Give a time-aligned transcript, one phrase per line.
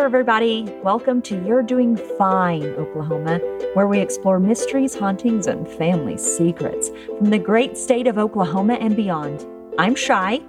[0.00, 0.62] there, everybody.
[0.82, 3.38] Welcome to You're Doing Fine, Oklahoma,
[3.74, 8.96] where we explore mysteries, hauntings, and family secrets from the great state of Oklahoma and
[8.96, 9.46] beyond.
[9.78, 10.40] I'm Shy.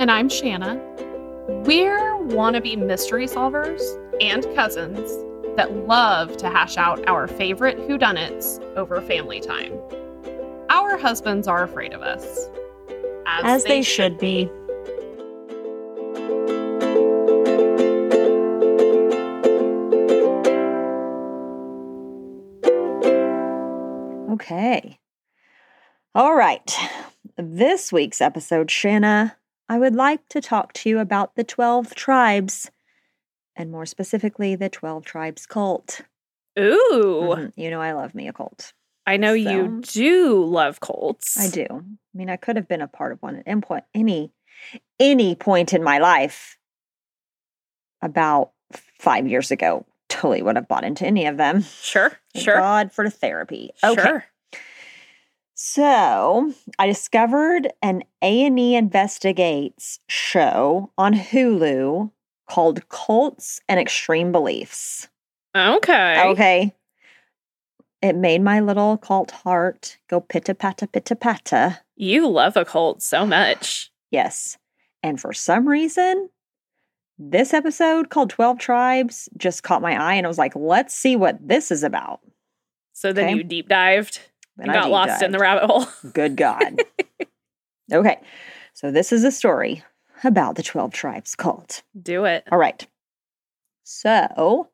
[0.00, 0.74] And I'm Shanna.
[1.64, 3.80] We're wannabe mystery solvers
[4.20, 5.12] and cousins
[5.54, 9.78] that love to hash out our favorite whodunits over family time.
[10.68, 12.48] Our husbands are afraid of us.
[13.28, 14.50] As, they, should be.
[24.46, 25.00] Okay.
[26.14, 26.72] All right.
[27.36, 29.36] This week's episode, Shanna,
[29.68, 32.70] I would like to talk to you about the 12 tribes,
[33.56, 36.02] and more specifically, the 12 tribes cult.
[36.56, 37.34] Ooh.
[37.36, 37.52] Mhm.
[37.56, 38.72] You know, I love me a cult.
[39.04, 41.36] I know you do love cults.
[41.38, 41.66] I do.
[41.70, 41.82] I
[42.16, 44.32] mean, I could have been a part of one at any point, any,
[45.00, 46.56] any point in my life
[48.00, 48.52] about
[49.00, 49.84] five years ago.
[50.08, 51.62] Totally would have bought into any of them.
[51.62, 52.12] Sure.
[52.32, 52.56] Thank Sure.
[52.56, 53.70] God for therapy.
[53.82, 54.00] Okay.
[54.00, 54.24] Sure.
[55.58, 62.10] So I discovered an A&E Investigates show on Hulu
[62.46, 65.08] called Cults and Extreme Beliefs.
[65.56, 66.22] Okay.
[66.28, 66.74] Okay.
[68.02, 71.80] It made my little cult heart go pitta patta pitta patta.
[71.96, 73.90] You love a cult so much.
[74.10, 74.58] Yes.
[75.02, 76.28] And for some reason,
[77.18, 81.16] this episode called 12 Tribes just caught my eye and I was like, let's see
[81.16, 82.20] what this is about.
[82.92, 83.36] So then Okay.
[83.36, 84.20] you deep dived
[84.58, 85.86] And got lost in the rabbit hole.
[86.12, 86.82] Good God.
[87.92, 88.20] okay.
[88.74, 89.82] So this is a story
[90.24, 91.82] about the 12 Tribes cult.
[92.00, 92.44] Do it.
[92.50, 92.86] All right.
[93.84, 94.68] So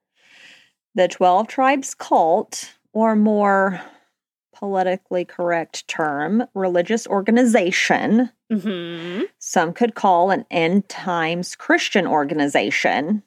[0.95, 3.81] the 12 Tribes cult, or more
[4.55, 13.23] politically correct term, religious organization, hmm some could call an end times Christian organization.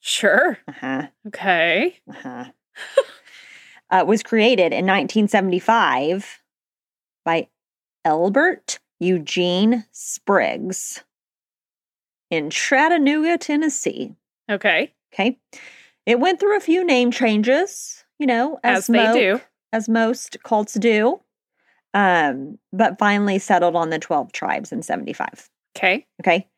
[0.00, 0.58] Sure.
[0.66, 1.08] Uh-huh.
[1.26, 1.98] Okay.
[2.08, 2.46] Uh-huh.
[3.90, 6.42] uh, was created in 1975
[7.24, 7.48] by
[8.04, 11.02] Elbert Eugene Spriggs
[12.30, 14.14] in Chattanooga, Tennessee.
[14.50, 14.92] Okay.
[15.12, 15.38] Okay.
[16.06, 19.40] It went through a few name changes, you know, as, As, they do.
[19.72, 21.20] as most cults do,
[21.94, 25.50] um, but finally settled on the 12 tribes in 75.
[25.76, 26.06] Okay.
[26.20, 26.48] Okay.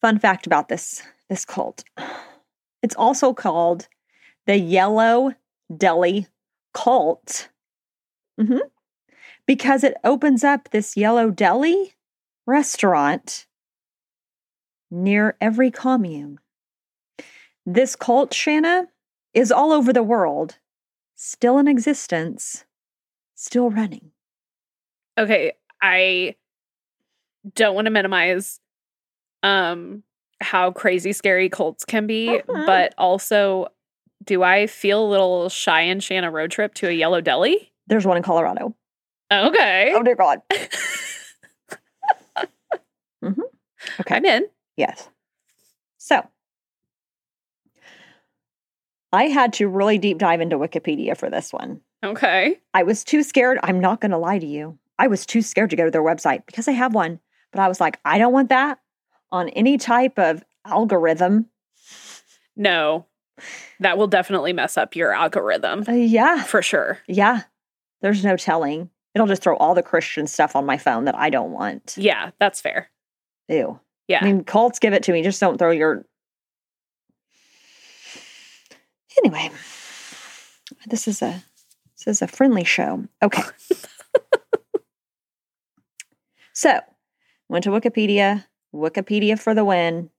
[0.00, 1.84] Fun fact about this this cult.
[2.82, 3.88] It's also called
[4.46, 5.32] the Yellow
[5.76, 6.28] Deli
[6.76, 7.48] Cult.
[8.38, 8.60] Mhm.
[9.46, 11.94] Because it opens up this Yellow Deli
[12.46, 13.46] restaurant
[14.90, 16.38] near every commune.
[17.64, 18.88] This cult, Shanna,
[19.32, 20.58] is all over the world,
[21.14, 22.64] still in existence,
[23.34, 24.12] still running.
[25.18, 25.52] Okay.
[25.82, 26.36] I
[27.54, 28.60] don't want to minimize
[29.42, 30.02] um
[30.42, 32.66] how crazy scary cults can be, Mhm.
[32.66, 33.68] but also
[34.26, 37.72] do I feel a little shy and Shanna road trip to a yellow deli?
[37.86, 38.74] There's one in Colorado.
[39.32, 39.92] Okay.
[39.94, 40.40] Oh dear God.
[43.24, 43.40] Mm-hmm.
[44.00, 44.14] Okay.
[44.14, 44.46] I'm in.
[44.76, 45.08] Yes.
[45.98, 46.22] So
[49.12, 51.80] I had to really deep dive into Wikipedia for this one.
[52.04, 52.60] Okay.
[52.74, 53.58] I was too scared.
[53.62, 54.78] I'm not going to lie to you.
[54.98, 57.20] I was too scared to go to their website because I have one,
[57.52, 58.78] but I was like, I don't want that
[59.32, 61.46] on any type of algorithm.
[62.56, 63.06] No,
[63.80, 66.42] that will definitely mess up your algorithm Uh, yeah.
[66.42, 66.98] for sure.
[67.06, 67.42] Yeah.
[68.02, 68.90] There's no telling.
[69.14, 71.94] It'll just throw all the Christian stuff on my phone that I don't want.
[71.96, 72.90] Yeah, that's fair.
[73.48, 73.80] Ew.
[74.08, 74.18] Yeah.
[74.20, 75.22] I mean, cults give it to me.
[75.22, 76.04] Just don't throw your.
[79.24, 79.50] Anyway,
[80.86, 81.42] this is a
[81.96, 83.04] this is a friendly show.
[83.22, 83.42] Okay.
[86.52, 86.78] so,
[87.48, 88.44] went to Wikipedia.
[88.74, 90.10] Wikipedia for the win.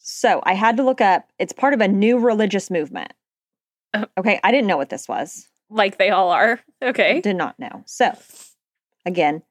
[0.00, 1.28] So I had to look up.
[1.38, 3.12] It's part of a new religious movement.
[3.94, 4.06] Oh.
[4.18, 5.46] Okay, I didn't know what this was.
[5.68, 6.60] like they all are.
[6.82, 7.20] Okay.
[7.20, 7.82] Did not know.
[7.86, 8.12] So,
[9.06, 9.42] again,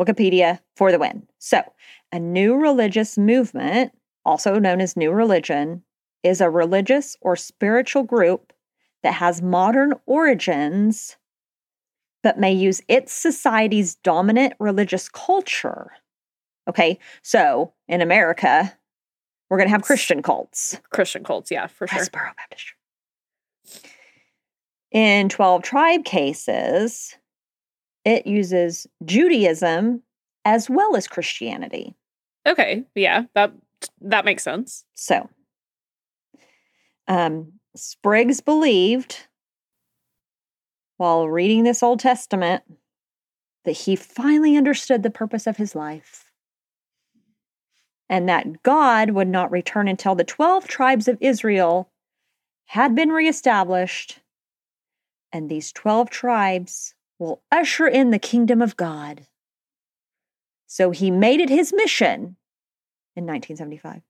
[0.00, 1.26] Wikipedia for the win.
[1.38, 1.62] So,
[2.12, 3.92] a new religious movement,
[4.24, 5.82] also known as New Religion,
[6.22, 8.52] is a religious or spiritual group
[9.02, 11.16] that has modern origins
[12.22, 15.90] but may use its society's dominant religious culture.
[16.68, 18.76] Okay, so in America,
[19.50, 20.80] we're going to have Christian cults.
[20.90, 21.98] Christian cults, yeah, for sure.
[21.98, 22.76] Westboro Baptist Church.
[24.92, 27.16] In 12 tribe cases,
[28.04, 30.02] it uses Judaism
[30.44, 31.94] as well as Christianity.
[32.46, 32.84] Okay.
[32.94, 33.52] Yeah, that
[34.00, 34.84] that makes sense.
[34.94, 35.28] So,
[37.08, 39.26] um, Spriggs believed
[40.96, 42.62] while reading this Old Testament
[43.64, 46.29] that he finally understood the purpose of his life.
[48.10, 51.88] And that God would not return until the 12 tribes of Israel
[52.66, 54.18] had been reestablished,
[55.32, 59.26] and these 12 tribes will usher in the kingdom of God.
[60.66, 62.36] So he made it his mission
[63.14, 64.02] in 1975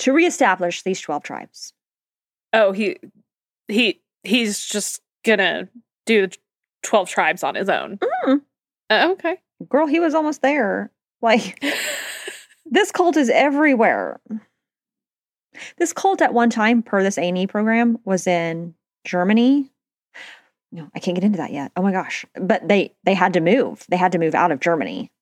[0.00, 1.72] to reestablish these 12 tribes.
[2.52, 2.98] Oh, he
[3.66, 5.68] he he's just gonna
[6.06, 6.28] do
[6.82, 7.98] twelve tribes on his own.
[7.98, 8.42] Mm.
[8.90, 9.40] Uh, okay.
[9.68, 10.92] Girl, he was almost there.
[11.20, 11.64] Like,
[12.74, 14.20] this cult is everywhere.
[15.78, 18.74] This cult at one time, per this A&E program, was in
[19.04, 19.70] Germany.
[20.72, 21.70] No, I can't get into that yet.
[21.76, 22.24] Oh my gosh.
[22.34, 23.84] But they they had to move.
[23.88, 25.12] They had to move out of Germany.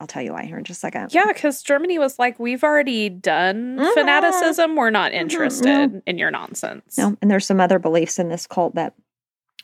[0.00, 1.12] I'll tell you why here in just a second.
[1.14, 3.94] Yeah, because Germany was like, we've already done Mhm.
[3.94, 4.76] fanaticism.
[4.76, 6.96] We're not Mhm, interested in your nonsense.
[6.98, 8.94] No, and there's some other beliefs in this cult that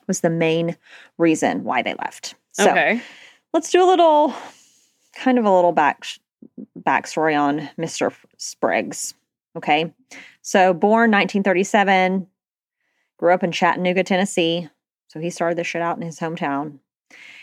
[0.09, 0.77] was the main
[1.19, 2.35] reason why they left.
[2.53, 3.01] So okay.
[3.53, 4.35] let's do a little
[5.15, 6.05] kind of a little back
[6.85, 8.13] backstory on Mr.
[8.37, 9.15] Spriggs.
[9.57, 9.93] Okay.
[10.43, 12.27] So born 1937,
[13.19, 14.69] grew up in Chattanooga, Tennessee.
[15.09, 16.79] So he started this shit out in his hometown.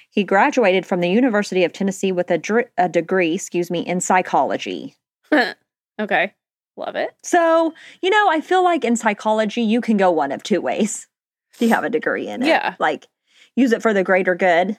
[0.10, 4.00] He graduated from the University of Tennessee with a, dr- a degree, excuse me, in
[4.00, 4.96] psychology.
[6.00, 6.34] okay.
[6.78, 7.14] Love it.
[7.24, 11.08] So, you know, I feel like in psychology, you can go one of two ways.
[11.54, 12.48] If you have a degree in it.
[12.48, 12.76] Yeah.
[12.80, 13.08] Like
[13.56, 14.78] use it for the greater good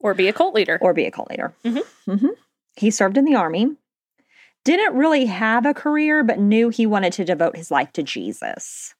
[0.00, 0.78] Or be a cult leader.
[0.82, 1.54] or be a cult leader.
[1.64, 1.82] Mhm.
[2.06, 2.30] Mhm.
[2.76, 3.74] He served in the army,
[4.64, 8.94] didn't really have a career, but knew he wanted to devote his life to Jesus.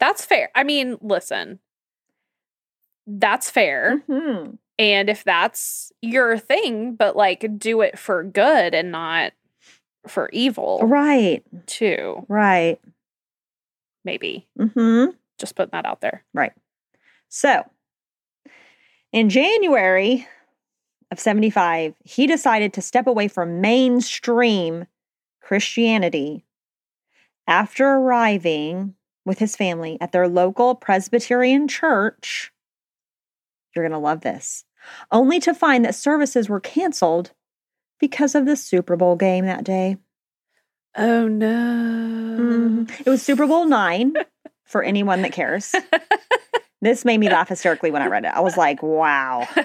[0.00, 0.50] That's fair.
[0.54, 1.60] I mean, listen.
[3.06, 4.02] That's fair.
[4.08, 4.58] Mhm.
[4.78, 9.32] And if that's your thing, but like do it for good and not
[10.08, 12.24] for evil Right, too.
[12.28, 12.80] right.
[14.04, 14.48] Maybe.
[14.58, 15.06] hmm
[15.38, 16.24] Just putting that out there.
[16.34, 16.52] Right.
[17.28, 17.64] So,
[19.12, 20.26] in January
[21.14, 24.86] of 75, he decided to step away from mainstream
[25.40, 26.44] Christianity
[27.46, 28.94] after arriving
[29.24, 32.52] with his family at their local Presbyterian church.
[33.74, 34.64] You're going to love this.
[35.12, 37.30] Only to find that services were canceled
[38.00, 39.98] because of the Super Bowl game that day.
[40.96, 41.46] Oh no.
[42.40, 43.00] Mhm.
[43.06, 44.14] It was Super Bowl nine
[44.64, 45.74] for anyone that cares.
[46.82, 48.32] This made me laugh hysterically when I read it.
[48.34, 49.46] I was like, wow.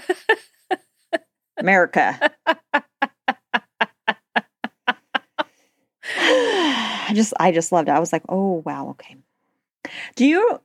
[1.59, 2.31] America.
[6.03, 7.91] I just I just loved it.
[7.91, 9.15] I was like, oh wow, okay.
[10.15, 10.59] Do you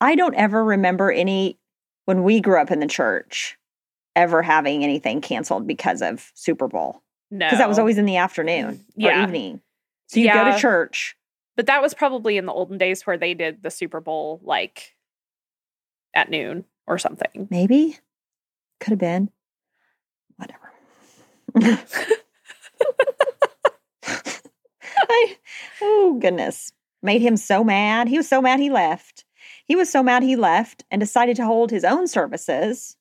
[0.00, 1.58] I don't ever remember any
[2.04, 3.58] when we grew up in the church
[4.16, 7.02] ever having anything canceled because of Super Bowl.
[7.30, 7.46] no.
[7.46, 9.20] Because that was always in the afternoon Yeah.
[9.20, 9.60] or evening.
[10.08, 11.14] So you go to church.
[11.56, 14.94] But that was probably in the olden days where they did the Super Bowl like
[16.14, 17.48] at noon or something.
[17.50, 17.98] Maybe.
[18.80, 19.30] Could have been.
[20.38, 20.72] Whatever.
[25.10, 25.36] I,
[25.82, 26.72] oh, goodness.
[27.02, 28.08] Made him so mad.
[28.08, 29.24] He was so mad he left.
[29.66, 32.96] He was so mad he left and decided to hold his own services.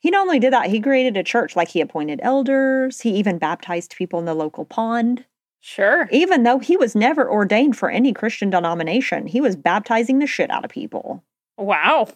[0.00, 3.00] He not only did that, he created a church like he appointed elders.
[3.00, 5.24] He even baptized people in the local pond.
[5.60, 6.08] Sure.
[6.10, 10.50] Even though he was never ordained for any Christian denomination, he was baptizing the shit
[10.50, 11.22] out of people.
[11.58, 12.08] Wow.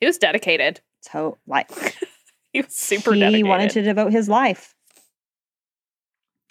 [0.00, 0.80] He was dedicated.
[1.02, 1.70] So, like,
[2.52, 3.46] He was super he dedicated.
[3.46, 4.74] wanted to devote his life.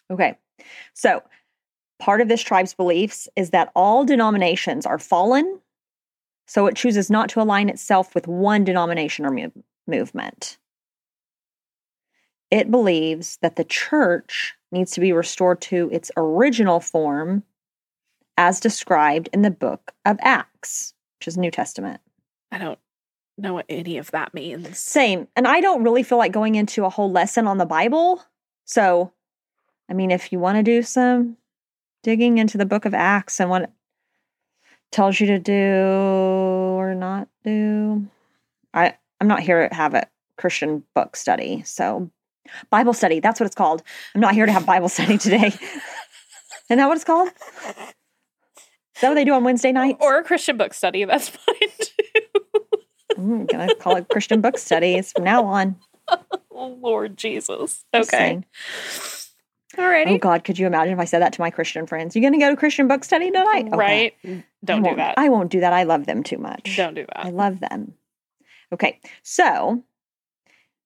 [0.09, 0.37] Okay.
[0.93, 1.21] So,
[1.99, 5.59] part of this tribe's beliefs is that all denominations are fallen,
[6.47, 9.51] so it chooses not to align itself with one denomination or
[9.87, 10.57] movement.
[12.49, 17.43] It believes that the church needs to be restored to its original form
[18.37, 22.01] as described in the book of Acts, which is New Testament.
[22.51, 22.79] I don't
[23.41, 24.77] know what any of that means.
[24.77, 25.27] Same.
[25.36, 28.24] And I don't really feel like going into a whole lesson on the Bible.
[28.65, 29.12] So,
[29.89, 31.38] I mean, if you want to do some
[32.03, 33.69] digging into the book of Acts and what it
[34.91, 38.08] tells you to do or not do,
[38.74, 41.63] I, I'm not here to have a Christian book study.
[41.65, 42.10] So,
[42.69, 43.84] Bible study, that's what it's called.
[44.15, 45.48] I'm not here to have Bible study today.
[45.48, 47.29] Isn't that what it's called?
[49.00, 49.98] Is that what they do on Wednesday nights?
[50.01, 51.05] Or a Christian book study.
[51.05, 51.68] That's fine.
[53.17, 55.75] I'm going to call it Christian book studies from now on.
[56.51, 57.83] oh, Lord Jesus.
[57.93, 58.41] Okay.
[59.75, 60.07] Alrighty.
[60.07, 62.15] Oh God, could you imagine if I said that to my Christian friends?
[62.15, 63.67] You're gonna go to Christian book study tonight?
[63.67, 63.77] Okay.
[63.77, 64.43] Right?
[64.65, 65.13] Don't do that.
[65.17, 65.73] I won't do that.
[65.73, 66.75] I love them too much.
[66.75, 67.25] Don't do that.
[67.25, 67.93] I love them.
[68.73, 69.83] Okay, so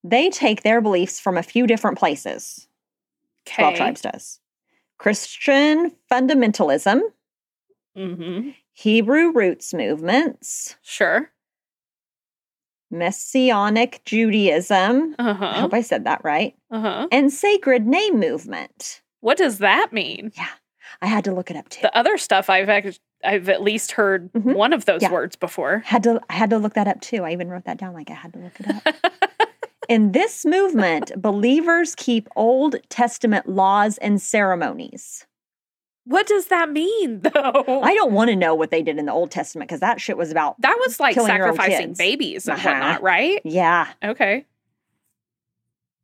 [0.04, 2.68] they take their beliefs from a few different places.
[3.46, 3.78] Twelve Okay.
[3.84, 4.40] tribes does.
[4.98, 7.02] Christian fundamentalism,
[7.98, 8.50] Mm-hmm.
[8.74, 11.32] Hebrew roots movements, Sure.
[12.94, 15.16] Messianic Judaism.
[15.20, 15.54] I Uh-huh.
[15.62, 16.56] hope I said that right.
[16.72, 17.08] Uh-huh.
[17.12, 19.02] And sacred name movement.
[19.22, 20.32] What does that mean?
[20.38, 20.48] Yeah,
[21.02, 21.82] I had to look it up too.
[21.82, 24.54] The other stuff I've act- I've at least heard Mhm.
[24.56, 25.12] one of those Yeah.
[25.12, 25.82] words before.
[25.86, 27.24] had to I had to look that up too.
[27.24, 28.96] I even wrote that down like I had to look it up.
[29.90, 35.26] In this movement, believers keep Old Testament laws and ceremonies.
[36.06, 37.82] What does that mean though?
[37.84, 40.18] I don't want to know what they did in the Old Testament because that shit
[40.18, 42.70] was about that was like killing your own sacrificing babies and Uh-huh.
[42.70, 43.42] whatnot, right?
[43.46, 43.88] yeah.
[44.04, 44.46] Okay.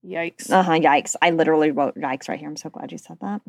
[0.06, 0.50] Yikes.
[0.50, 0.74] Uh huh.
[0.74, 1.16] Yikes!
[1.22, 2.48] I literally wrote yikes right here.
[2.48, 3.42] I'm so glad you said that.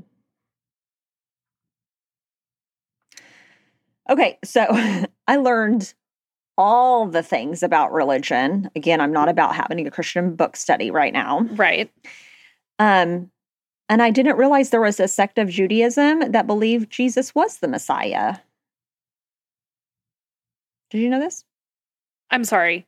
[4.08, 4.66] Okay, so
[5.28, 5.94] I learned
[6.58, 8.68] all the things about religion.
[8.74, 11.40] Again, I'm not about having a Christian book study right now.
[11.52, 11.90] Right.
[12.78, 13.30] Um,
[13.90, 17.66] and I didn't realize there was a sect of Judaism that believed Jesus was the
[17.66, 18.36] Messiah.
[20.90, 21.44] Did you know this?
[22.30, 22.86] I'm sorry.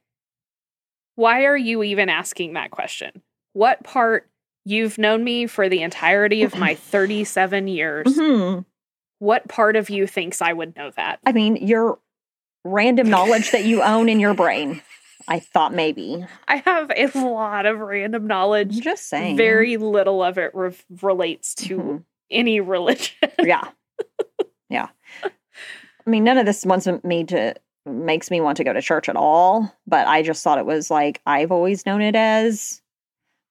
[1.16, 3.20] Why are you even asking that question?
[3.52, 4.30] What part
[4.64, 8.16] you've known me for the entirety of my 37 years?
[8.16, 8.60] hmm
[9.18, 11.18] What part of you thinks I would know that?
[11.26, 11.98] I mean, your
[12.64, 14.80] random knowledge that you own in your brain.
[15.28, 16.24] I thought maybe.
[16.48, 18.80] I have a lot of random I'm knowledge.
[18.80, 19.36] just saying.
[19.36, 22.04] Very little of it re- relates to Mhm.
[22.30, 23.16] any religion.
[23.38, 23.68] Yeah.
[24.68, 24.88] yeah.
[25.24, 29.08] I mean, none of this wants me to makes me want to go to church
[29.08, 32.80] at all, but I just thought it was like I've always known it as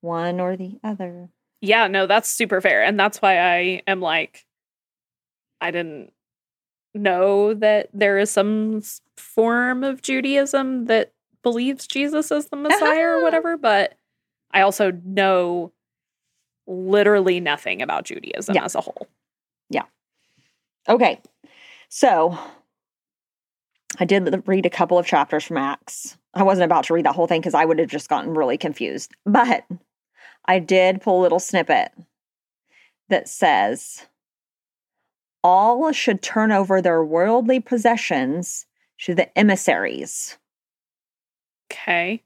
[0.02, 1.30] one or the other.
[1.62, 2.82] yeah, no, that's super fair.
[2.84, 4.46] And that's why I am like,
[5.60, 6.12] I didn't
[6.96, 8.82] know that there is some
[9.18, 11.12] form of Judaism that
[11.44, 13.24] believes Jesus is the Messiah or Uh-huh.
[13.24, 13.96] whatever, but
[14.52, 15.72] I also know
[16.68, 18.66] literally nothing about Judaism Yeah.
[18.66, 19.08] as a whole.
[19.70, 19.86] Yeah.
[20.88, 21.22] Okay.
[21.90, 22.38] So
[24.00, 26.18] I did read a couple of chapters from Acts.
[26.34, 28.58] I wasn't about to read that whole thing because I would have just gotten really
[28.58, 29.12] confused.
[29.26, 29.66] But
[30.46, 31.92] I did pull a little snippet
[33.10, 34.06] that says
[35.44, 38.66] all should turn over their worldly possessions
[39.00, 40.38] to the emissaries.
[41.72, 42.22] Okay.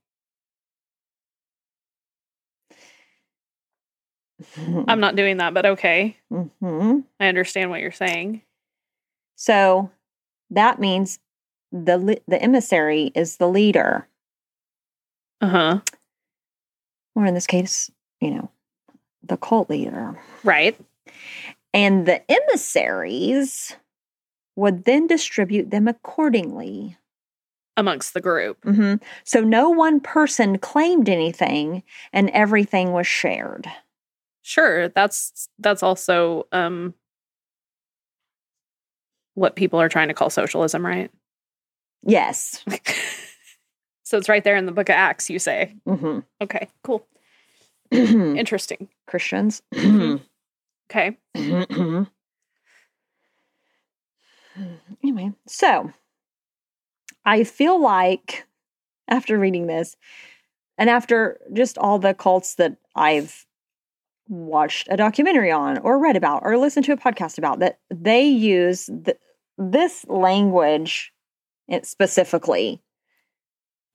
[4.87, 6.17] I'm not doing that, but okay.
[6.29, 8.41] hmm I understand what you're saying.
[9.35, 9.91] So
[10.49, 11.19] that means
[11.71, 14.07] the the emissary is the leader.
[15.41, 15.79] Uh huh.
[17.15, 18.49] or in this case, you know,
[19.23, 20.19] the cult leader.
[20.43, 20.77] Right.
[21.73, 23.75] And the emissaries
[24.55, 26.97] would then distribute them accordingly.
[27.77, 28.61] Amongst the group.
[28.61, 29.01] Mhm.
[29.25, 33.67] So no one person claimed anything and everything was shared.
[34.43, 36.93] Sure, that's that's also um
[39.33, 41.11] what people are trying to call socialism, right?
[42.03, 42.63] Yes.
[44.03, 45.73] so it's right there in the book of Acts, you say.
[45.85, 47.05] hmm Okay, cool.
[47.91, 48.87] Interesting.
[49.07, 49.61] Christians.
[49.73, 50.21] Mhm.
[50.89, 51.17] Okay.
[55.03, 55.91] anyway, so
[57.25, 58.45] I feel like
[59.07, 59.95] after reading this
[60.77, 63.45] and after just all the cults that I've
[64.27, 68.23] watched a documentary on or read about or listened to a podcast about that they
[68.23, 69.17] use th-
[69.57, 71.11] this language
[71.83, 72.81] specifically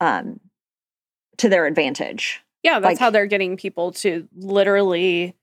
[0.01, 0.41] um
[1.37, 2.43] to their advantage.
[2.63, 5.35] Yeah, that's Like- how they're getting people to literally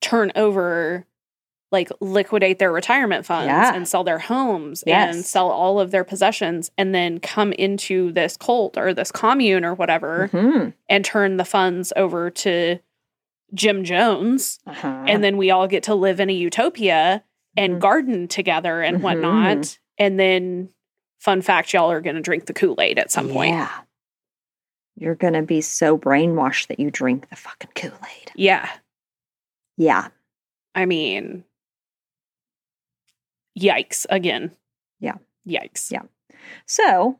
[0.00, 1.06] turn over
[1.76, 3.74] like liquidate their retirement funds Yeah.
[3.74, 8.36] and sell their homes and sell all of their possessions and then come into this
[8.36, 10.72] cult or this commune or whatever Mhm.
[10.88, 12.78] and turn the funds over to
[13.54, 14.58] Jim Jones.
[14.66, 15.04] Uh-huh.
[15.06, 17.22] And then we all get to live in a utopia
[17.56, 17.80] and Mhm.
[17.80, 19.02] garden together and Mhm.
[19.02, 19.78] whatnot.
[19.98, 20.70] And then,
[21.18, 23.50] fun fact, y'all are going to drink the Kool Aid at some point.
[23.54, 23.70] Yeah.
[24.96, 28.32] You're going to be so brainwashed that you drink the fucking Kool-Aid.
[28.34, 28.66] Yeah.
[29.76, 30.08] Yeah.
[30.74, 31.44] I mean,
[33.58, 34.52] yikes again.
[35.00, 35.16] Yeah.
[35.48, 35.90] Yikes.
[35.90, 36.02] Yeah.
[36.66, 37.18] So,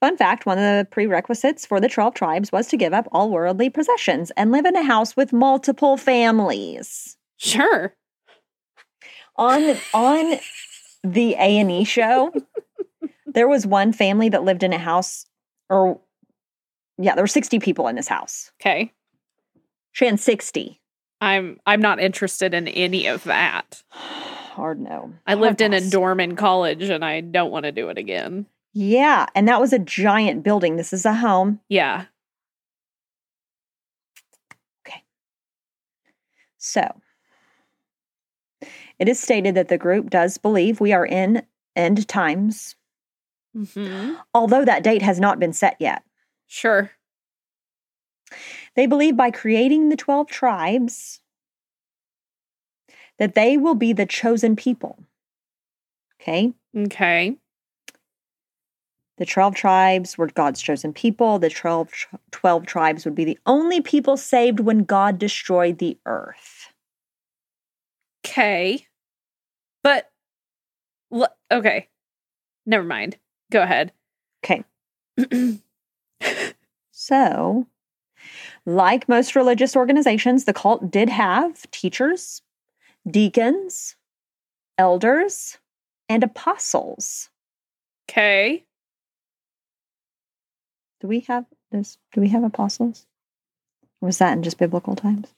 [0.00, 3.30] fun fact one of the prerequisites for the 12 tribes was to give up all
[3.30, 7.16] worldly possessions and live in a house with multiple families.
[7.36, 7.94] Sure.
[9.36, 10.38] On on
[11.04, 12.32] the A&E show,
[13.26, 15.26] there was one family that lived in a house
[15.70, 16.00] or
[17.00, 18.50] yeah, there were 60 people in this house.
[18.60, 18.92] Okay.
[19.92, 20.80] Shan 60.
[21.20, 23.82] I'm I'm not interested in any of that.
[24.58, 25.12] Hard no.
[25.24, 28.44] I lived in a dorm in college and I don't want to do it again.
[28.74, 30.74] Yeah, and that was a giant building.
[30.74, 31.60] This is a home.
[31.68, 32.06] Yeah.
[34.84, 35.04] Okay.
[36.56, 37.00] So,
[38.98, 41.46] it is stated that the group does believe we are in
[41.76, 42.74] end times,
[43.54, 46.02] hmm although that date has not been set yet.
[46.48, 46.90] Sure.
[48.74, 51.20] They believe by creating the 12 tribes,
[53.18, 54.98] that they will be the chosen people.
[56.20, 56.52] Okay.
[56.76, 57.36] Okay.
[59.18, 61.38] The 12 tribes were God's chosen people.
[61.38, 61.90] The 12,
[62.30, 66.72] 12 tribes would be the only people saved when God destroyed the earth.
[68.24, 68.86] Okay.
[69.82, 70.10] But
[71.50, 71.88] okay.
[72.66, 73.16] Never mind.
[73.50, 73.92] Go ahead.
[74.44, 74.64] Okay.
[77.00, 77.66] So,
[78.66, 82.42] like most religious organizations, the cult did have teachers,
[83.10, 83.96] deacons,
[84.76, 85.58] elders,
[86.08, 87.30] and apostles.
[88.08, 88.64] okay.
[91.00, 91.98] Do we have this?
[92.12, 93.06] Do we have apostles?
[94.00, 95.32] Or was that in just biblical times?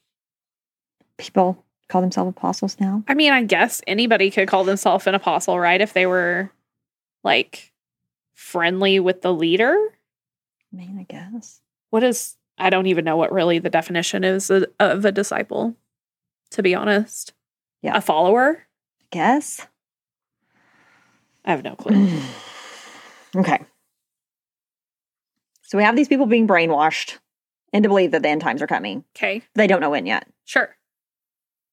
[1.18, 3.02] People call themselves apostles now.
[3.08, 5.80] I mean, I guess anybody could call themselves an apostle, right?
[5.80, 6.50] If they were
[7.24, 7.72] like
[8.34, 9.76] friendly with the leader.
[10.72, 11.60] I mean, I guess.
[11.90, 15.76] What is, I don't even know what really the definition is of of a disciple,
[16.52, 17.34] to be honest.
[17.82, 17.96] Yeah.
[17.96, 18.66] A follower?
[19.00, 19.66] I guess.
[21.44, 22.10] I have no clue.
[23.36, 23.64] okay.
[25.62, 27.18] So we have these people being brainwashed
[27.72, 29.04] into believe that the end times are coming.
[29.16, 29.42] Okay.
[29.54, 30.26] They don't know when yet.
[30.44, 30.76] Sure.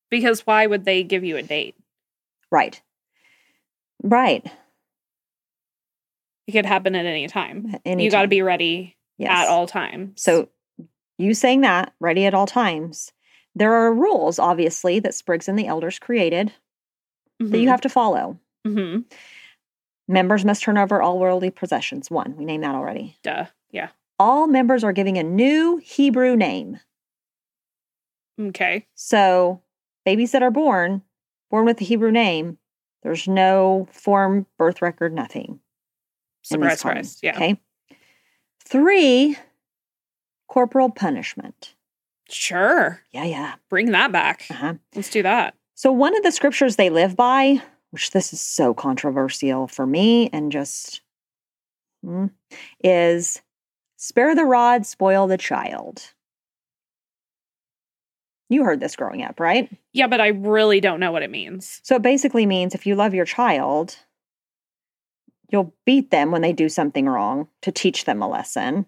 [0.10, 1.76] Because why would they give you a date?
[2.52, 2.82] Right.
[4.04, 4.46] Right.
[6.46, 7.76] It could happen at any time.
[7.84, 9.32] Any you got to be ready yes.
[9.32, 10.22] at all times.
[10.22, 10.50] So
[11.18, 13.12] you saying that, ready at all times.
[13.58, 16.54] There are rules, obviously, that Spriggs and the elders created
[17.40, 18.38] that you have to follow.
[18.66, 19.00] hmm
[20.08, 22.10] Members must turn over all worldly possessions.
[22.10, 23.18] One, we named that already.
[23.24, 23.48] Duh.
[23.72, 23.90] Yeah.
[24.20, 26.80] All members are giving a new Hebrew name.
[28.40, 28.88] Okay.
[28.96, 29.62] So
[30.06, 31.02] babies that are born,
[31.52, 32.58] born with a Hebrew name,
[33.04, 35.46] there's no form, birth record, nothing.
[35.50, 35.60] in
[36.44, 37.20] Surprise, surprise.
[37.22, 37.36] Yeah.
[37.36, 37.60] Okay.
[38.64, 39.36] Three,
[40.48, 41.74] corporal punishment.
[42.30, 43.02] Sure.
[43.12, 43.56] Yeah, yeah.
[43.70, 44.46] Bring that back.
[44.50, 44.76] Uh-huh.
[44.96, 45.56] Let's do that.
[45.76, 47.62] So, one of the scriptures they live by,
[47.92, 51.02] which this is so controversial for me and just
[52.06, 52.32] mm,
[52.84, 53.42] is
[53.98, 56.14] spare the rod, spoil the child.
[58.50, 59.70] You heard this growing up, right?
[59.94, 61.80] Yeah, but I really don't know what it means.
[61.84, 63.98] So, it basically means if you love your child,
[65.50, 68.86] you'll beat them when they do something wrong to teach them a lesson.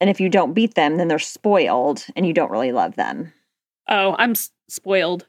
[0.00, 3.32] And if you don't beat them, then they're spoiled and you don't really love them.
[3.88, 5.26] Oh, I'm s- spoiled.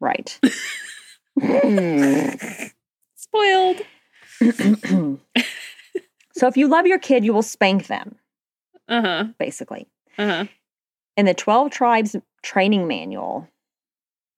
[0.00, 0.38] Right.
[3.16, 3.80] spoiled.
[6.32, 8.16] so if you love your kid, you will spank them,
[8.88, 9.24] Uh huh.
[9.38, 9.86] basically.
[10.18, 10.44] Uh huh.
[11.16, 13.48] In the 12 tribes training manual,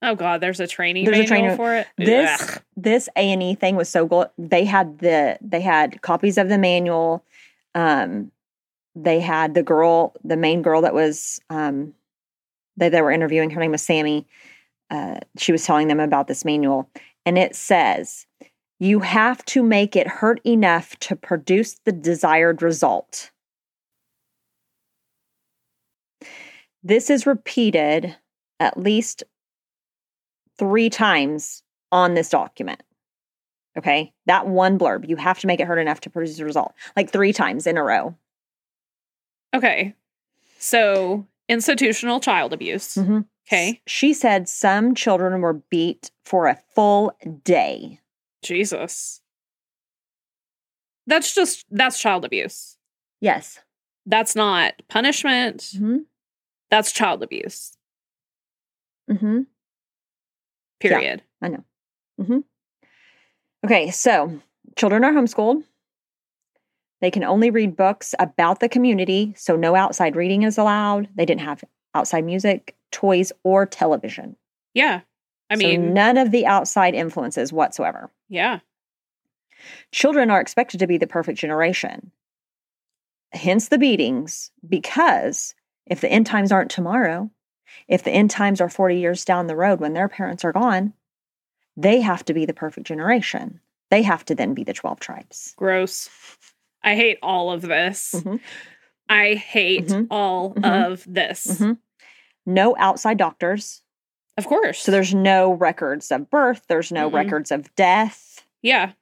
[0.02, 1.86] Oh God, there's a training There's a manual training- for it.
[1.96, 2.62] this Ugh.
[2.76, 4.28] this A&E thing was so good.
[4.36, 7.24] They had the they had copies of the manual.
[7.74, 8.30] Um
[8.96, 11.94] they had the girl, the main girl that was um
[12.78, 14.26] that they were interviewing, her name was Sammy.
[14.90, 16.88] Uh, she was telling them about this manual,
[17.24, 18.26] and it says
[18.78, 23.30] you have to make it hurt enough to produce the desired result.
[26.82, 28.16] This is repeated
[28.60, 29.24] at least
[30.58, 32.82] three times on this document.
[33.76, 34.12] Okay.
[34.26, 37.10] That one blurb, you have to make it hurt enough to produce a result, like
[37.10, 38.14] three times in a row.
[39.54, 39.94] Okay.
[40.58, 42.94] So institutional child abuse.
[42.94, 43.26] Mhm.
[43.46, 43.80] Okay.
[43.86, 47.12] She said some children were beat for a full
[47.44, 48.00] day.
[48.42, 49.20] Jesus.
[51.06, 52.76] That's just that's child abuse.
[53.20, 53.60] Yes.
[54.06, 55.72] That's not punishment.
[55.76, 55.98] hmm
[56.70, 57.76] That's child abuse.
[59.10, 59.42] Mm-hmm.
[60.80, 61.22] Period.
[61.40, 61.64] I know.
[62.20, 62.38] Mm-hmm.
[63.64, 63.90] Okay.
[63.90, 64.40] So
[64.76, 65.62] children are homeschooled.
[67.00, 69.34] They can only read books about the community.
[69.36, 71.08] So no outside reading is allowed.
[71.14, 71.62] They didn't have
[71.94, 74.36] outside music, toys, or television.
[74.74, 75.00] Yeah.
[75.50, 78.10] I So mean, none of the outside influences whatsoever.
[78.28, 78.60] yeah.
[79.90, 82.12] Children are expected to be the perfect generation.
[83.32, 85.54] Hence the beatings, because
[85.86, 87.30] if the end times aren't tomorrow,
[87.88, 90.92] if the end times are 40 years down the road when their parents are gone,
[91.76, 93.60] they have to be the perfect generation.
[93.90, 95.54] They have to then be the 12 tribes.
[95.56, 96.08] Gross.
[96.86, 98.14] I hate all of this.
[98.16, 98.40] Mhm.
[99.08, 100.06] I hate Mhm.
[100.10, 100.86] all Mhm.
[100.92, 101.46] of this.
[101.60, 101.78] Mhm.
[102.46, 103.82] No outside doctors.
[104.38, 104.78] Of course.
[104.78, 107.14] So there's no records of birth, there's no Mm-mm.
[107.14, 108.92] records of death, yeah.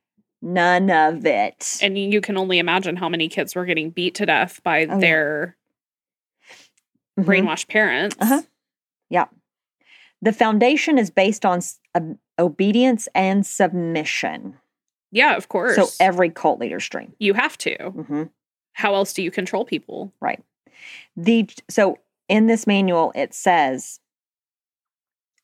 [0.40, 1.78] none of it.
[1.82, 4.92] And you can only imagine how many kids were getting beat to death by Oh,
[4.94, 4.98] yeah.
[4.98, 5.56] their
[7.18, 7.24] Mhm.
[7.24, 8.16] brainwashed parents.
[8.20, 8.42] Uh-huh.
[9.10, 9.26] Yeah.
[10.22, 11.60] The foundation is based on
[11.94, 14.58] ob- obedience and submission.
[15.14, 15.76] Yeah, of course.
[15.76, 17.14] So every cult leader's dream.
[17.18, 17.76] you have to.
[17.78, 18.30] Mhm.
[18.74, 20.12] How else do you control people?
[20.20, 20.42] Right.
[21.16, 21.98] The so
[22.28, 24.00] in this manual it says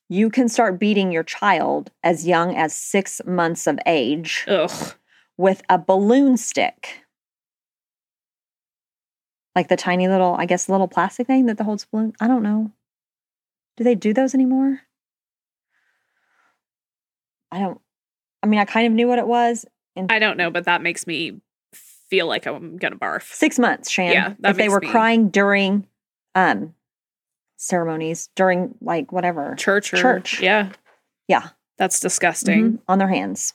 [0.09, 4.95] you can start beating your child as young as six months of age Ugh.
[5.37, 7.05] with a balloon stick.
[9.55, 12.13] Like the tiny little, I guess, little plastic thing that holds balloon.
[12.21, 12.73] I don't know.
[13.77, 14.81] Do they do those anymore?
[17.53, 17.81] I don't.
[18.43, 19.67] I mean, I kind of knew what it was.
[19.97, 21.41] And I don't know, but that makes me
[22.09, 23.23] feel like I'm gonna barf.
[23.33, 24.13] six months, Shan.
[24.13, 25.87] Yeah, that if they were me- crying during
[26.35, 26.75] um
[27.57, 30.41] ceremonies, during like whatever, Church or Church.
[30.41, 30.71] Yeah.
[31.29, 31.49] Yeah.
[31.79, 32.73] That's disgusting.
[32.73, 33.55] Mhm, on their hands.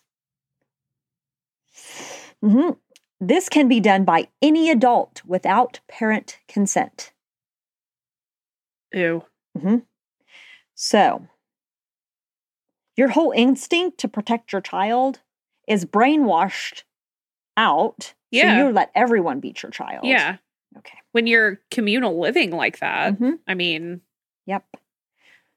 [2.41, 2.71] hmm
[3.19, 7.11] This can be done by any adult without parent consent.
[8.93, 9.25] Ew.
[10.73, 11.27] So,
[12.95, 15.21] your whole instinct to protect your child
[15.67, 16.83] is brainwashed
[17.57, 18.13] out.
[18.31, 18.57] Yeah.
[18.61, 20.05] So you let everyone beat your child.
[20.05, 20.37] Yeah.
[20.77, 20.97] Okay.
[21.11, 23.39] When you're communal living like that, Mhm.
[23.47, 24.01] I mean,
[24.47, 24.63] Yep.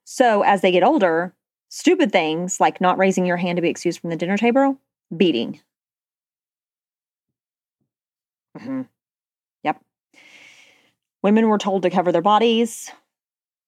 [0.05, 1.35] So as they get older,
[1.69, 4.81] stupid things like not raising your hand to be excused from the dinner table,
[5.15, 5.61] beating.
[8.57, 8.89] Mhm.
[9.65, 9.85] Yep.
[11.23, 12.91] Women were told to cover their bodies.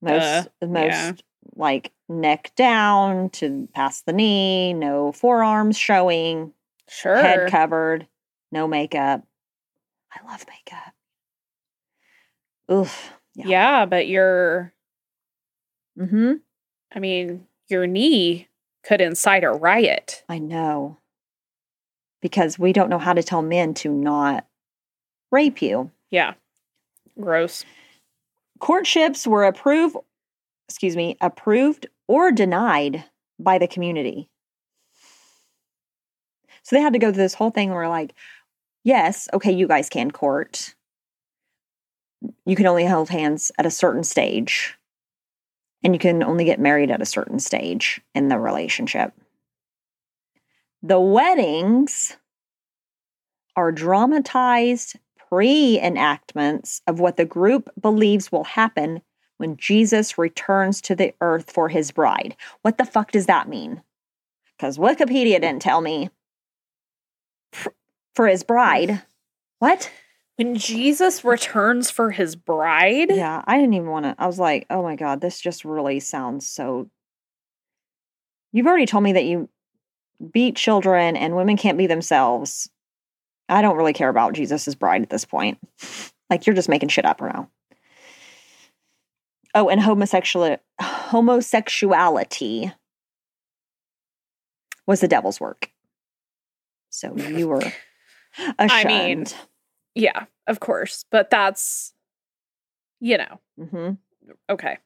[0.00, 1.12] Most, most yeah.
[1.56, 6.52] Like neck down to past the knee, no forearms showing,
[6.88, 7.16] sure.
[7.16, 8.06] head covered,
[8.52, 9.24] no makeup.
[10.12, 10.94] I love makeup.
[12.70, 13.12] Oof.
[13.34, 13.46] yeah.
[13.46, 13.86] Yeah.
[13.86, 14.72] but your
[16.00, 16.34] Mm-hmm.
[16.94, 18.48] I mean, your knee
[18.82, 20.24] could incite a riot.
[20.28, 20.98] I know.
[22.22, 24.46] Because we don't know how to tell men to not
[25.30, 25.90] rape you.
[26.10, 26.34] Yeah.
[27.20, 27.64] Gross.
[28.58, 29.96] Courtships were approved,
[30.70, 33.02] excuse me, approved or denied
[33.40, 34.30] by the community.
[36.62, 38.14] So they had to go through this whole thing where like,
[38.84, 40.76] yes, okay, you guys can court.
[42.46, 44.78] You can only hold hands at a certain stage.
[45.82, 49.12] And you can only get married at a certain stage in the relationship.
[50.84, 52.16] The weddings
[53.56, 54.96] are dramatized
[55.28, 59.02] pre enactments of what the group believes will happen
[59.40, 62.36] when Jesus returns to the earth for his bride.
[62.60, 63.82] What the fuck does that mean?
[64.54, 66.10] Because Wikipedia didn't tell me.
[68.14, 69.00] For his bride.
[69.58, 69.90] What?
[70.36, 74.14] When Jesus returns for his bride, Yeah, I didn't even want to.
[74.18, 76.90] I was like, oh my God, this just really sounds so.
[78.52, 79.48] You've already told me that you
[80.32, 82.68] beat children and women can't be themselves.
[83.48, 85.58] I don't really care about Jesus's bride at this point.
[86.28, 87.48] Like, you're just making shit up right now.
[89.54, 92.72] Oh, and homosexual homosexuality
[94.86, 95.70] was the devil's work.
[96.90, 97.74] So you were ashamed.
[98.58, 99.26] I mean,
[99.94, 101.04] yeah, of course.
[101.10, 101.92] But that's,
[103.00, 103.98] you know, Mhm.
[104.48, 104.78] okay.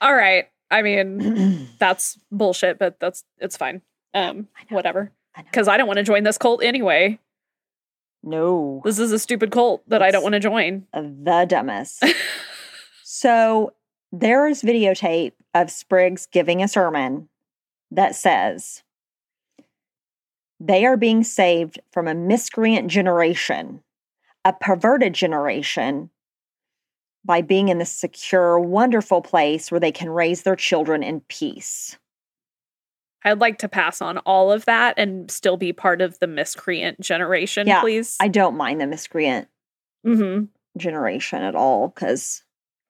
[0.00, 0.48] All right.
[0.70, 3.82] I mean, that's bullshit, but that's it's fine.
[4.14, 5.12] Um, I whatever.
[5.36, 7.18] Because I don't want to join this cult anyway.
[8.22, 10.86] no, This is a stupid cult that I don't want to join.
[10.92, 12.02] the dumbest.
[13.08, 13.72] So
[14.10, 17.28] there's videotape of Spriggs giving a sermon
[17.92, 18.82] that says
[20.58, 23.84] they are being saved from a miscreant generation,
[24.44, 26.10] a perverted generation,
[27.24, 31.96] by being in this secure, wonderful place where they can raise their children in peace.
[33.22, 36.98] I'd like to pass on all of that and still be part of the miscreant
[37.00, 38.16] generation, Yeah, please.
[38.18, 39.46] I don't mind the miscreant
[40.04, 42.42] hmm generation at all because,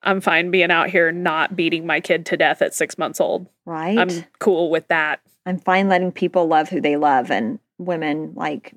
[0.06, 3.46] I'm fine being out here not beating my kid to death at six months old.
[3.66, 3.98] right?
[3.98, 5.20] I'm cool with that.
[5.44, 8.74] I'm fine letting people love who they love and women like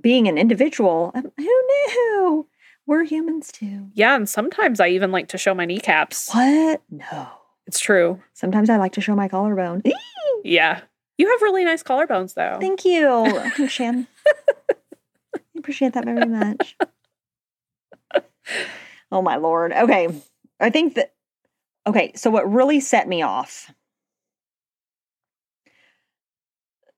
[0.00, 1.10] being an individual.
[1.14, 2.46] um, Who knew?
[2.86, 3.88] We're humans too.
[3.94, 6.32] Yeah, and sometimes I even like to show my kneecaps.
[6.32, 6.82] What?
[6.90, 7.28] No.
[7.66, 8.22] It's true.
[8.32, 9.82] Sometimes I like to show my collarbone.
[10.44, 10.82] Yeah.
[11.18, 12.58] You have really nice collarbones though.
[12.60, 13.42] Thank you.
[13.68, 14.06] Shan.
[15.34, 16.76] I appreciate that very much.
[19.12, 19.72] Oh my lord.
[19.72, 20.08] Okay.
[20.60, 21.14] I think that
[21.86, 23.72] okay, so what really set me off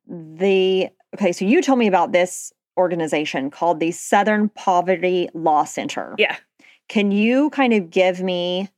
[0.06, 6.14] the okay, so you told me about this organization called the Southern Poverty Law Center.
[6.18, 6.36] Yeah.
[6.88, 8.70] Can you kind of give me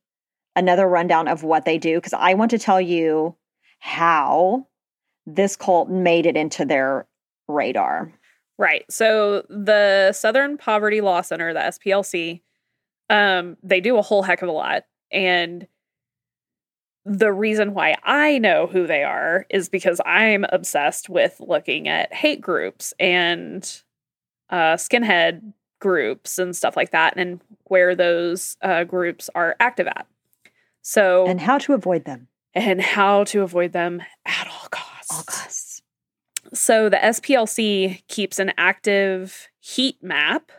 [0.56, 1.96] another rundown of what they do?
[1.96, 3.36] Because I want to tell you
[3.78, 4.66] how
[5.26, 7.06] this cult made it into their
[7.46, 8.12] radar.
[8.58, 8.84] Right.
[8.90, 12.40] So the Southern Poverty Law Center, the SPLC,
[13.10, 14.84] um, they do a whole heck of a lot.
[15.12, 15.66] And
[17.04, 22.12] the reason why I know who they are is because I'm obsessed with looking at
[22.14, 23.62] hate groups and
[24.50, 30.06] uh, skinhead groups and stuff like that, and where those uh, groups are active at.
[30.82, 32.28] So And how to avoid them.
[32.54, 35.10] and how to avoid them at all costs.
[35.12, 35.82] All costs.
[36.52, 40.50] So the SPLC keeps an active heat map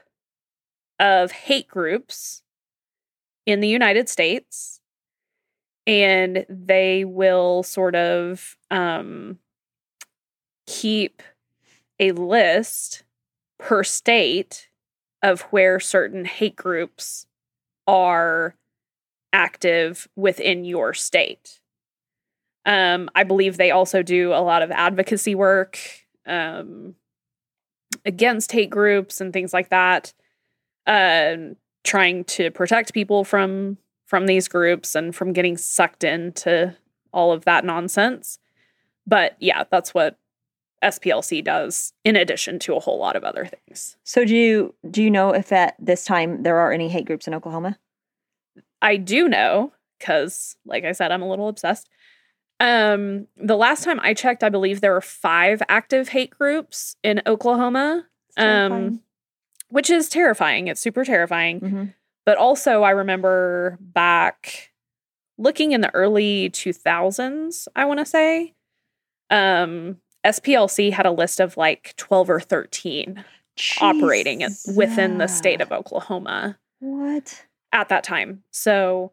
[1.02, 2.44] of hate groups
[3.46, 4.80] in the United States.
[5.88, 9.40] And they will sort of um,
[10.68, 11.24] keep
[12.00, 13.04] a list
[13.58, 14.70] per state
[15.24, 17.26] of where certain hate groups
[17.88, 18.56] are
[19.34, 21.62] active within your state.
[22.66, 25.80] Um, I believe they also do a lot of advocacy work
[26.28, 26.94] um,
[28.06, 30.14] against hate groups and things like that,
[30.88, 31.36] uh,
[31.84, 36.76] trying to protect people from from these groups and from getting sucked into
[37.14, 38.40] all of that nonsense.
[39.08, 40.18] But yeah, that's what
[40.84, 43.98] SPLC does in addition to a whole lot of other things.
[44.04, 47.28] So do you do you know if at this time there are any hate groups
[47.28, 47.78] in Oklahoma?
[48.82, 51.88] I do know cuz like I said I'm a little obsessed.
[52.60, 57.22] Um the last time I checked I believe there were 5 active hate groups in
[57.26, 58.08] Oklahoma.
[58.38, 59.02] Um
[59.72, 60.68] which is terrifying.
[60.68, 61.60] It's super terrifying.
[61.60, 61.84] hmm
[62.26, 64.72] But also, I remember back
[65.38, 68.54] looking in the early 2000s, I want to say,
[69.32, 73.24] um, SPLC had a list of like 12 or 13
[73.82, 77.46] operating it within the state of Oklahoma What?
[77.72, 78.44] at that time.
[78.52, 79.12] So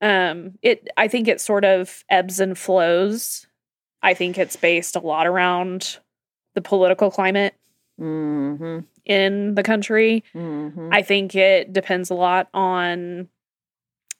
[0.00, 3.46] um it I think it sort of ebbs and flows.
[4.02, 5.98] I think it's based a lot around
[6.54, 7.54] the political climate
[8.00, 8.80] Mm-hmm.
[9.04, 10.24] in the country.
[10.34, 10.88] Mm-hmm.
[10.92, 13.28] I think it depends a lot on,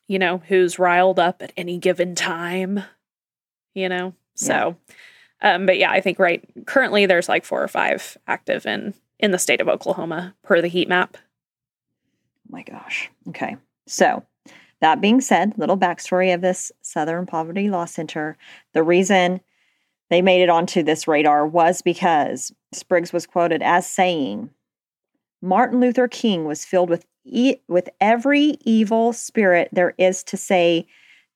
[0.06, 2.84] you know, who's riled up at any given time,
[3.74, 4.14] you know?
[4.34, 4.76] So,
[5.40, 9.30] um, but yeah, I think right currently there's like four or five active in in
[9.30, 11.16] the state of Oklahoma per the heat map.
[12.48, 13.10] my gosh.
[13.28, 13.56] Okay.
[13.86, 14.24] So,
[14.80, 18.36] that being said, little backstory of this Southern Poverty Law Center.
[18.74, 19.40] The reason
[20.10, 24.50] they made it onto this radar was because Spriggs was quoted as saying,
[25.40, 30.86] Martin Luther King was filled with e- with every evil spirit there is to say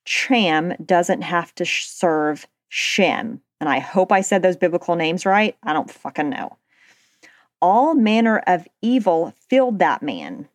[0.05, 3.41] Cham doesn't have to sh- serve Shem.
[3.61, 5.57] And I hope I said those biblical names right.
[5.63, 6.57] I don't fucking know.
[7.61, 10.49] All manner of evil filled that man.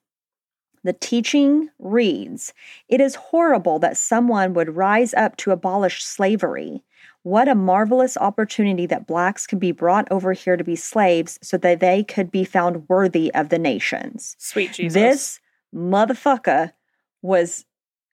[0.84, 2.54] The teaching reads
[2.88, 6.84] It is horrible that someone would rise up to abolish slavery.
[7.24, 11.58] What a marvelous opportunity that blacks could be brought over here to be slaves so
[11.58, 14.36] that they could be found worthy of the nations.
[14.40, 14.94] Sweet Jesus.
[14.94, 15.40] This
[15.76, 16.72] motherfucker
[17.22, 17.66] was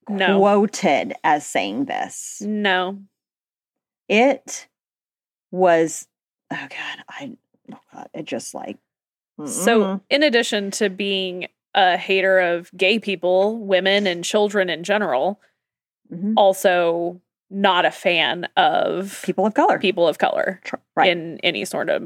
[0.08, 0.38] no.
[0.38, 2.42] quoted as saying this.
[2.44, 2.98] No.
[4.08, 4.68] It
[5.50, 6.06] was,
[6.50, 7.36] oh God, I,
[7.72, 8.76] oh God, it just like,
[9.46, 10.00] So, mm-mm.
[10.10, 15.40] in addition to being a hater of gay people, women, and children in general,
[16.12, 16.34] Mhm.
[16.36, 19.78] also not a fan of people of color.
[19.78, 20.60] people of color
[20.94, 21.10] right.
[21.10, 22.02] in any sort of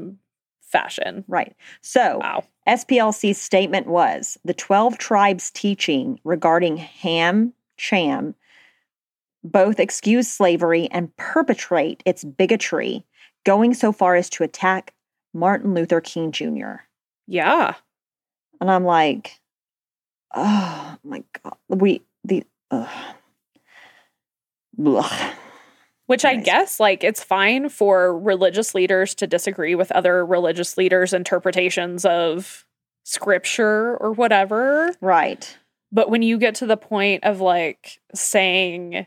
[0.61, 1.23] fashion.
[1.27, 1.55] right.
[1.81, 2.43] So, Wow.
[2.67, 8.35] SPLC's statement was the 12 tribes' teaching regarding Ham, Cham,
[9.43, 13.05] both excuse slavery and perpetrate its bigotry,
[13.43, 14.93] going so far as to attack
[15.33, 16.75] Martin Luther King Jr.
[17.27, 17.75] Yeah.
[18.61, 19.39] And I'm like,
[20.33, 21.57] oh my God.
[21.67, 22.87] We, the, ugh.
[24.85, 25.33] Ugh.
[26.05, 31.13] Which I guess, like, it's fine for religious leaders to disagree with other religious leaders'
[31.13, 32.65] interpretations of
[33.03, 34.93] scripture or whatever.
[35.01, 35.57] Right.
[35.91, 39.05] But when you get to the point of like saying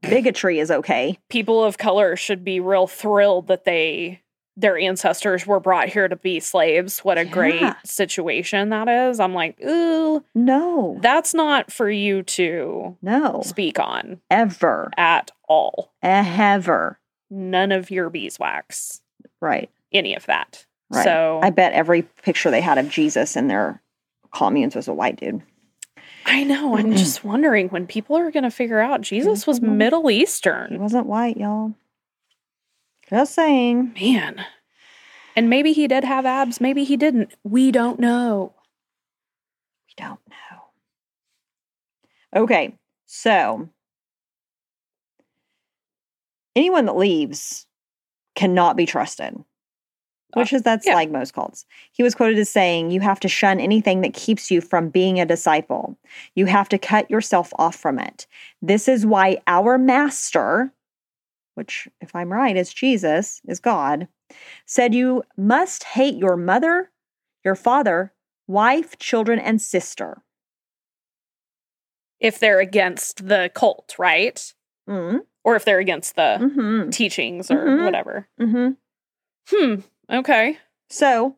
[0.00, 1.18] Bigotry is okay.
[1.28, 4.22] people of color should be real thrilled that they
[4.60, 9.20] their ancestors were brought here to be slaves, what a great situation that is.
[9.20, 10.98] I'm like, ooh, No.
[11.00, 13.40] that's not for you to no.
[13.44, 14.90] speak on Ever.
[14.96, 15.92] at all.
[16.02, 16.98] Ever.
[17.30, 19.00] None of your beeswax,
[19.40, 19.70] Right.
[19.92, 20.66] any of that.
[20.90, 21.04] Right.
[21.04, 23.80] So I bet every picture they had of Jesus in their
[24.32, 25.42] communes was a white dude.
[26.26, 26.76] I know.
[26.76, 30.72] I'm just wondering when people are going to figure out Jesus was Middle Eastern.
[30.72, 31.74] He wasn't white, y'all.
[33.10, 33.94] Just saying.
[33.94, 34.44] Man.
[35.34, 37.32] And maybe he did have abs, maybe he didn't.
[37.44, 38.54] We don't know.
[39.86, 42.42] We don't know.
[42.42, 42.74] Okay,
[43.06, 43.68] so
[46.54, 47.66] anyone that leaves
[48.34, 49.36] cannot be trusted.
[50.34, 50.94] Which uh, is that's yeah.
[50.94, 51.64] like most cults.
[51.92, 55.18] He was quoted as saying, You have to shun anything that keeps you from being
[55.18, 55.96] a disciple.
[56.34, 58.26] You have to cut yourself off from it.
[58.60, 60.70] This is why our master,
[61.58, 64.08] which, if I'm right, is Jesus, is God,
[64.64, 66.90] said you must hate your mother,
[67.44, 68.14] your father,
[68.46, 70.22] wife, children, and sister.
[72.20, 74.54] If they're against the cult, right?
[74.88, 76.90] Mm or if they're against the hmm.
[76.90, 77.84] teachings or Mhm.
[77.84, 78.28] whatever.
[78.38, 78.72] hmm.
[79.48, 79.74] Hmm.
[80.10, 80.58] Okay.
[80.90, 81.36] So,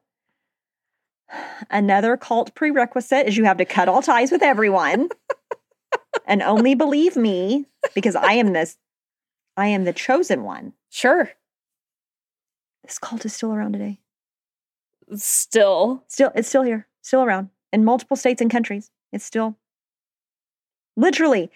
[1.70, 5.10] another cult prerequisite is you have to cut all ties with everyone
[6.26, 8.76] and only believe me because I am this,
[9.60, 10.72] I am the chosen one.
[10.88, 11.32] Sure.
[12.82, 14.00] This cult is still around today.
[15.14, 16.02] Still.
[16.08, 18.90] Still, it's still here, still around in multiple states and countries.
[19.12, 19.58] It's still
[20.96, 21.50] literally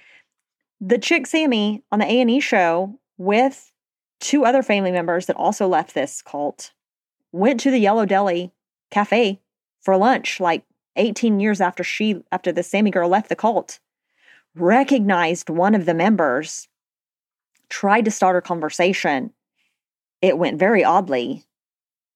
[0.83, 3.73] the chick Sammy on the A and E show with
[4.21, 6.73] two other family members that also left this cult
[7.33, 8.53] went to the Yellow Deli
[8.91, 9.41] cafe
[9.81, 10.65] for lunch like
[10.97, 13.81] 18 years after she after the Sammy girl left the cult
[14.55, 16.69] recognized one of the members
[17.75, 19.33] tried to start a conversation
[20.23, 21.43] it went very oddly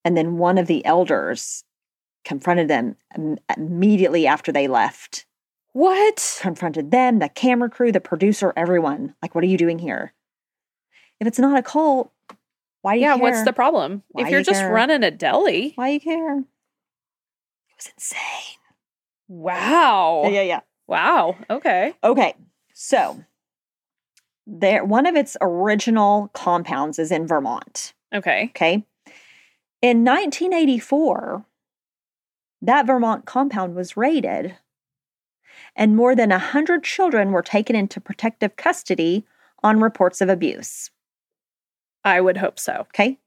[0.05, 1.65] and then one of the elders
[2.25, 2.95] confronted them
[3.57, 5.27] immediately after they left
[5.73, 6.39] What?
[6.41, 10.13] confronted them the camera crew the producer everyone like what are you doing here
[11.19, 12.13] if it's not a cult
[12.83, 13.23] why do you Yeah, care?
[13.25, 14.05] what's the problem?
[14.11, 14.73] Why if you're you just care?
[14.73, 15.73] running a deli.
[15.75, 16.45] why you care it
[17.77, 18.59] was insane
[19.27, 20.21] Wow.
[20.23, 21.37] yeah yeah yeah Wow.
[21.51, 21.93] Okay.
[22.03, 22.35] Okay,
[22.73, 23.23] so
[24.49, 27.93] there one of its original compounds is in Vermont.
[28.15, 28.47] Okay.
[28.51, 28.85] Okay,
[29.83, 31.45] in 1984,
[32.63, 34.57] that Vermont compound was raided,
[35.77, 39.27] and more than hundred children were taken into protective custody
[39.63, 40.91] on reports of abuse.
[42.05, 42.87] I would hope so.
[42.89, 43.19] Okay,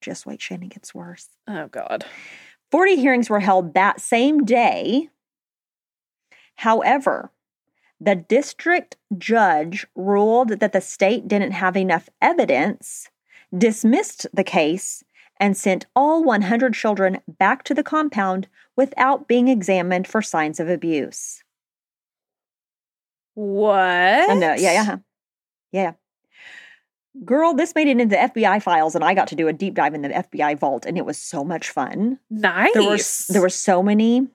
[0.00, 1.28] just wait, Shannon gets worse.
[1.46, 2.04] Oh God.
[2.72, 5.08] 40 hearings were held that same day.
[6.56, 7.30] However,
[8.00, 13.08] the district judge ruled that the state didn't have enough evidence,
[13.56, 15.02] dismissed the case,
[15.38, 20.68] and sent all 100 children back to the compound without being examined for signs of
[20.68, 21.42] abuse.
[23.34, 23.74] What?
[23.74, 24.96] I know, yeah, yeah, uh-huh.
[25.72, 25.92] yeah.
[27.24, 29.74] Girl, this made it into the FBI files, and I got to do a deep
[29.74, 32.18] dive in the FBI vault, and it was so much fun.
[32.28, 32.74] Nice.
[32.74, 32.98] there were
[33.32, 34.26] there were so many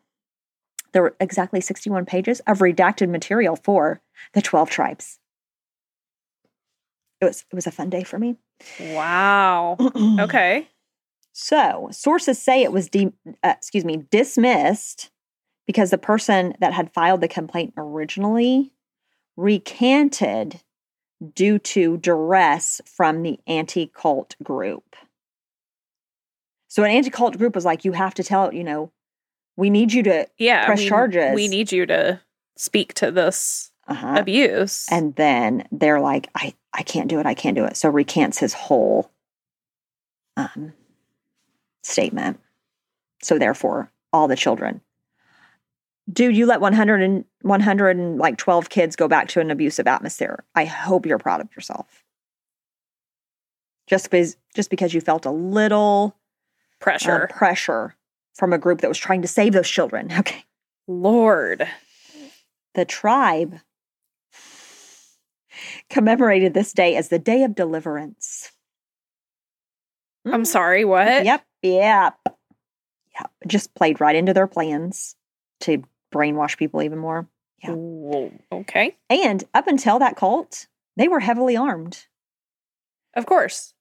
[0.93, 4.01] there were exactly 61 pages of redacted material for
[4.33, 5.19] the 12 tribes
[7.19, 8.37] it was it was a fun day for me
[8.79, 9.77] Wow.
[10.19, 10.67] Okay.
[11.31, 15.09] so sources say it was de- uh, excuse me dismissed
[15.67, 18.73] because the person that had filed the complaint originally
[19.37, 20.61] recanted
[21.33, 24.95] due to duress from the anti-cult group
[26.67, 28.91] so an anti-cult group was like you have to tell you know
[29.57, 30.65] we need you to Yeah.
[30.65, 31.35] Press we, charges.
[31.35, 32.19] We need you to
[32.57, 34.15] speak to this uh-huh.
[34.17, 34.87] abuse.
[34.91, 38.37] and then they're like i i can't do it i can't do it so recants
[38.37, 39.11] his whole
[40.37, 40.71] um
[41.83, 42.39] statement
[43.21, 44.79] so therefore all the children
[46.11, 49.87] dude you let 100 and 100 and like 12 kids go back to an abusive
[49.87, 52.05] atmosphere i hope you're proud of yourself
[53.87, 56.15] just because just because you felt a little
[57.25, 57.95] uh, pressure.
[58.35, 60.43] From a group that was trying to save those children okay
[60.87, 61.67] Lord.
[62.75, 63.59] the tribe
[65.89, 68.51] commemorated this day as the day of deliverance.
[70.25, 70.47] I'm Mm.
[70.47, 70.85] sorry.
[70.85, 71.25] What?
[71.25, 73.31] Yep, yep, yep.
[73.47, 75.15] Just played right into their plans
[75.61, 77.27] to brainwash people even more.
[77.63, 77.71] Yeah.
[77.71, 78.97] Whoa, Okay.
[79.09, 80.67] And up until that cult,
[80.97, 82.05] they were heavily armed.
[83.15, 83.73] Of course.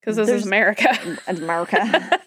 [0.00, 1.18] Because this There's- is America.
[1.26, 2.20] America.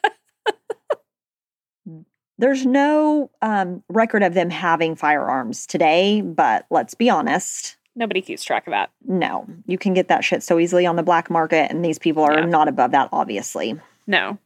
[2.40, 7.76] There's no um, record of them having firearms today, but let's be honest.
[7.98, 8.92] Nobody keeps track of that.
[9.06, 12.24] No, you can get that shit so easily on the black market, and these people
[12.24, 12.46] are Yeah.
[12.46, 13.78] not above that, obviously.
[14.08, 14.38] No.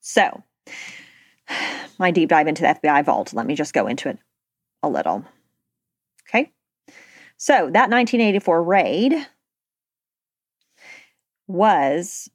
[0.00, 0.42] So,
[1.98, 4.18] my deep dive into the FBI vault, let me just go into it
[4.82, 5.24] a little.
[6.28, 6.50] Okay.
[7.36, 9.26] So, that 1984 raid
[11.46, 12.28] was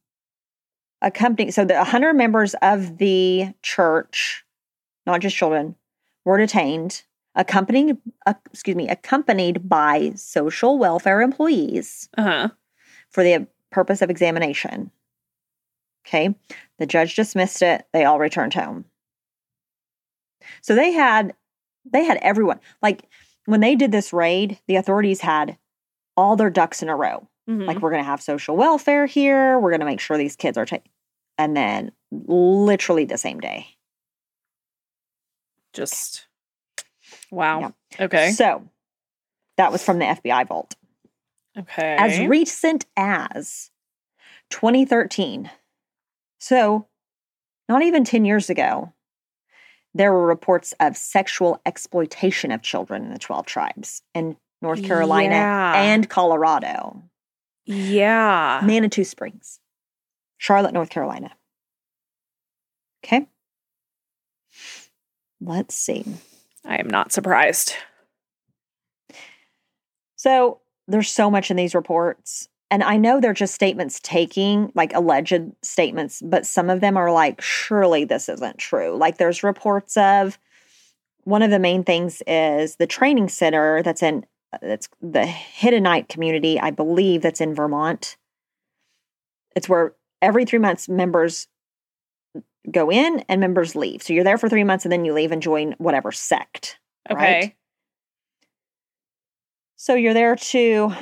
[1.04, 1.52] accompanied.
[1.54, 4.44] So, the 100 members of the church,
[5.06, 5.76] not just children,
[6.26, 7.04] were detained,
[7.36, 12.50] accompanied, uh, excuse me, accompanied by social welfare employees Uh huh.
[13.10, 14.90] for the purpose of examination.
[16.08, 16.36] Okay.
[16.80, 17.86] The judge dismissed it.
[17.94, 18.86] They all returned home.
[20.62, 21.34] So they had
[21.92, 22.60] they had everyone.
[22.82, 23.04] Like
[23.46, 25.58] when they did this raid, the authorities had
[26.16, 27.28] all their ducks in a row.
[27.50, 27.66] Mhm.
[27.68, 29.60] Like we're going to have social welfare here.
[29.60, 30.90] We're going to make sure these kids are taken.
[31.38, 33.68] And then literally the same day.
[35.74, 36.28] Just
[37.32, 37.74] wow.
[37.98, 38.06] Yeah.
[38.06, 38.32] Okay.
[38.32, 38.68] So
[39.58, 40.76] that was from the FBI vault.
[41.58, 41.96] okay.
[42.00, 43.70] as recent as
[44.50, 45.50] 2013.
[46.40, 46.88] So,
[47.70, 48.94] not even 10 years ago,
[49.94, 54.02] there were reports of sexual exploitation of children in the 12 tribes.
[54.14, 55.74] in North Carolina, Yeah.
[55.76, 57.04] and Colorado.
[57.66, 58.62] Yeah.
[58.64, 59.60] Manitou Springs,
[60.44, 61.32] Charlotte, North Carolina.
[63.06, 63.26] Okay.
[65.40, 66.04] Let's see.
[66.66, 67.76] I am not surprised.
[70.18, 72.50] So there's so much in these reports.
[72.70, 77.14] And I know they're just statements taking, like alleged statements, but some of them are
[77.14, 78.98] like, surely this isn't true.
[78.98, 80.38] Like there's reports of
[81.24, 84.26] one of the main things is the training center that's in
[84.62, 88.18] that's the Hiddenite community, I believe that's in Vermont.
[89.56, 89.94] It's where
[90.24, 91.48] every three months members
[92.72, 94.02] go in and members leave.
[94.02, 96.80] So you're there for three months and then you leave and join whatever sect.
[97.12, 97.22] Okay.
[97.22, 97.56] Right.
[99.76, 100.94] So you're there to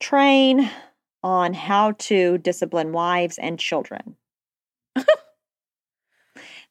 [0.00, 0.70] train
[1.22, 4.16] on how to discipline wives and children.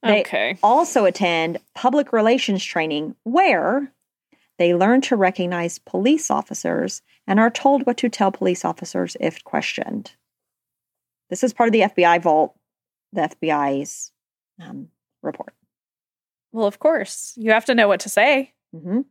[0.03, 0.57] They- okay.
[0.61, 3.93] Also attend public relations training where
[4.59, 9.41] they learn to recognize police officers and are told what to tell police officers if
[9.45, 10.11] questioned.
[11.29, 12.55] This is part of the FBI vault,
[13.11, 14.11] the FBI's
[14.61, 14.89] um,
[15.21, 15.53] report.
[16.51, 17.33] Well, of course.
[17.35, 18.53] You have to know what to say.
[18.71, 19.01] hmm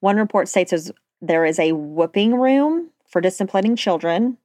[0.00, 0.90] One report states
[1.22, 4.36] there is a whooping room for disciplining children.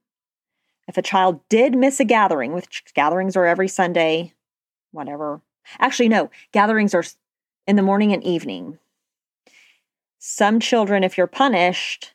[0.88, 4.32] If a child did miss a gathering, which gatherings are every Sunday,
[4.90, 5.40] whatever.
[5.78, 7.04] Actually, no, gatherings are
[7.66, 8.78] in the morning and evening.
[10.18, 12.12] Some children, if you're punished,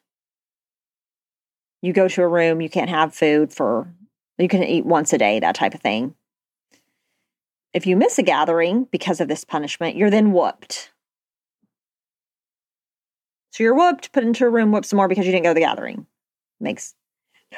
[1.82, 3.94] you go to a room, you can't have food for,
[4.44, 6.16] you can eat once a day, that type of thing.
[7.74, 10.92] If you miss a gathering because of this punishment, you're then whooped.
[13.52, 15.54] So you're whooped, put into a room, whooped some more because you didn't go to
[15.56, 16.06] the gathering.
[16.60, 16.94] Makes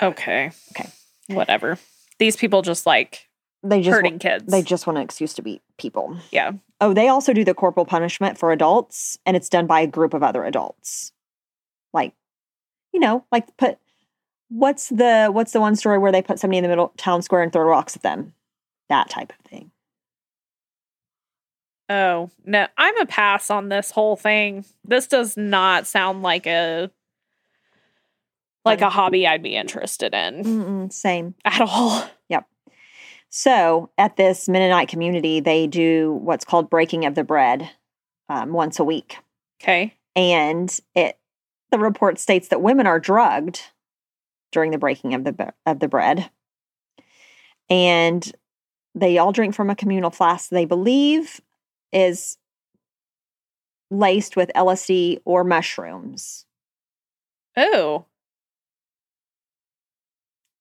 [0.02, 0.52] Okay.
[0.72, 0.90] Okay.
[1.28, 1.78] Whatever.
[2.20, 3.28] These people just like
[3.64, 4.46] they just hurting want, kids.
[4.52, 6.18] they just want an excuse to beat people.
[6.32, 6.54] yeah.
[6.80, 10.14] Oh, they also do the corporal punishment for adults, and it's done by a group
[10.14, 11.12] of other adults.
[11.92, 12.14] Like,
[12.94, 13.80] you know, like put
[14.50, 17.42] what's the what's the one story where they put somebody in the middle town square
[17.44, 18.34] and throw rocks at them?
[18.90, 19.72] That type of thing.
[21.90, 22.68] Oh, no.
[22.78, 24.66] I'm a pass on this whole thing.
[24.84, 26.92] This does not sound like a
[28.66, 31.36] like a hobby I'd be interested in Mm-mm, same.
[31.46, 32.06] at all.
[32.28, 32.46] Yep.
[33.30, 37.70] So at this Hiddenite community, they do what's called breaking of the bread
[38.28, 39.18] um, once a week.
[39.62, 39.94] Okay.
[40.16, 41.18] and it
[41.72, 43.62] the report states that women are drugged
[44.52, 46.30] during the breaking of the of the bread
[47.70, 48.32] and
[48.96, 51.42] they all drink from a communal flask they believe
[51.92, 52.38] is
[53.90, 56.46] laced with LSD or mushrooms.
[57.56, 58.06] Oh.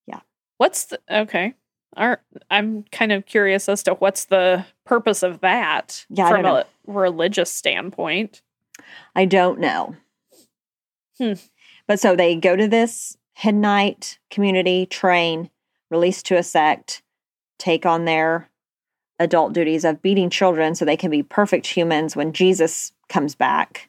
[0.06, 0.20] Yeah.
[0.58, 1.54] What's the okay?
[1.96, 2.20] Are
[2.50, 7.50] I'm kind of curious as to what's the purpose of that Yeah, from a religious
[7.50, 8.42] standpoint.
[9.14, 9.96] I don't know.
[11.18, 11.32] Hmm.
[11.88, 15.50] But so they go to this Hiddenite community, train,
[15.90, 17.02] release to a sect,
[17.58, 18.48] take on their
[19.18, 23.88] adult duties of beating children so they can be perfect humans when Jesus comes back.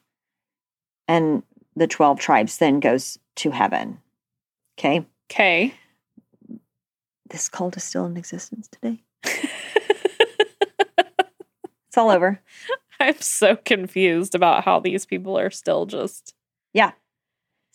[1.06, 1.42] And
[1.76, 4.00] the 12 tribes then goes to heaven.
[4.78, 5.06] Okay.
[5.30, 5.74] Okay.
[7.30, 9.02] This cult is still in existence today.
[11.88, 12.40] It's all over.
[13.00, 16.34] I'm so confused about how these people are still just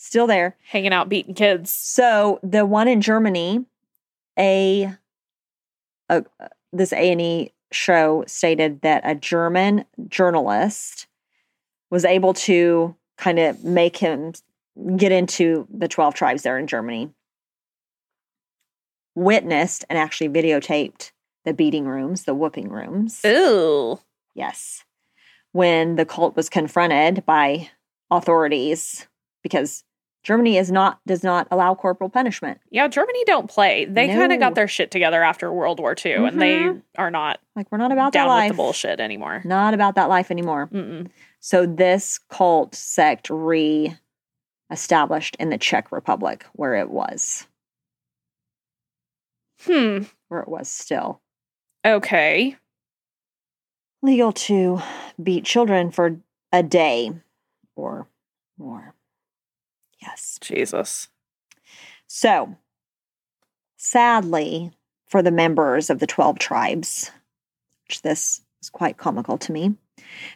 [0.03, 0.57] Still there.
[0.67, 1.71] hanging out beating kids.
[1.71, 3.63] So the one in Germany,
[4.37, 4.93] a,
[6.09, 6.25] a
[6.73, 11.07] this A and E show stated that a German journalist
[11.89, 14.33] was able to kind of make him
[14.97, 17.09] get into the twelve tribes there in Germany.
[19.15, 21.11] Witnessed and actually videotaped
[21.45, 23.21] the beating rooms, the whooping rooms.
[23.23, 24.01] Ew.
[24.35, 24.83] Yes.
[25.53, 27.69] When the cult was confronted by
[28.11, 29.07] authorities
[29.41, 29.85] because
[30.23, 32.61] Germany is not does not allow corporal punishment.
[32.71, 33.85] Yeah, Germany don't play.
[33.85, 36.81] They kind of got their shit together after World War II, and they Mhm.
[36.97, 39.41] are not Like we're not about that down with the bullshit anymore.
[39.45, 40.69] Not about that life anymore.
[40.71, 41.09] Mm-mm.
[41.39, 43.95] So this cult sect re
[44.71, 47.45] established in the Czech Republic where it was,
[49.65, 50.03] Hmm.
[50.29, 51.21] where it was still
[51.85, 52.57] Okay.
[54.01, 54.79] legal to
[55.21, 56.19] beat children for
[56.51, 57.11] a day
[57.75, 58.07] or
[58.57, 58.95] more.
[60.05, 60.37] Yes.
[60.41, 61.07] Jesus.
[62.07, 62.55] So,
[63.77, 64.71] sadly,
[65.07, 67.11] for the members of the 12 tribes,
[67.87, 69.75] which this is quite comical to me,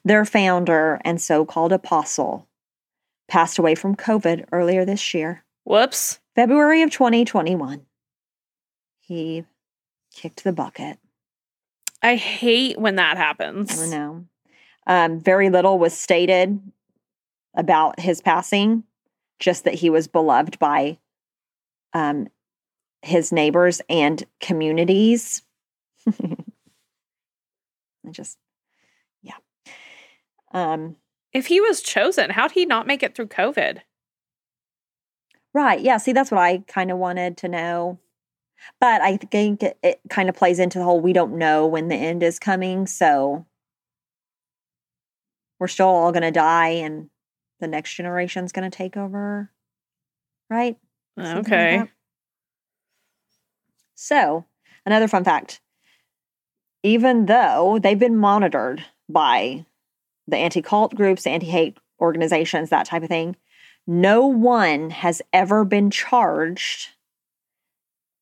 [0.06, 2.48] their founder and so called apostle
[3.28, 6.20] passed away from COVID earlier this year, Whoops.
[6.34, 7.86] February of 2021.
[9.02, 9.44] He
[10.14, 10.98] kicked the bucket.
[12.02, 13.78] I hate when that happens.
[13.78, 14.26] I know.
[14.86, 16.62] Um, very little was stated
[17.54, 18.84] about his passing.
[19.40, 20.98] Just that he was beloved by
[21.94, 22.28] um,
[23.02, 25.44] his neighbors and communities.
[26.08, 26.36] I
[28.12, 28.38] just,
[29.22, 29.36] yeah.
[30.54, 30.96] Um,
[31.34, 33.80] If he was chosen, how'd he not make it through COVID?
[35.54, 35.82] right.
[35.82, 35.98] Yeah.
[35.98, 37.98] See, that's what I kind of wanted to know.
[38.80, 41.88] But I think it, it kind of plays into the whole we don't know when
[41.88, 42.86] the end is coming.
[42.86, 43.46] So
[45.60, 47.10] we're still all going to die and
[47.60, 49.52] the next generation's going to take over.
[50.50, 50.78] Right?
[51.20, 51.78] Something Okay.
[51.78, 51.90] that.
[53.96, 54.46] So,
[54.86, 55.60] another fun fact
[56.84, 59.66] even though they've been monitored by
[60.28, 63.36] the anti cult groups, the anti hate organizations, that type of thing,
[63.86, 66.90] no one has ever been charged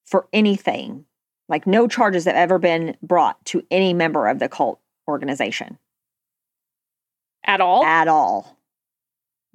[0.05, 1.05] for anything.
[1.47, 5.77] Like, no charges have ever been brought to any member of the cult organization
[7.43, 7.83] At all?
[7.83, 8.54] at all.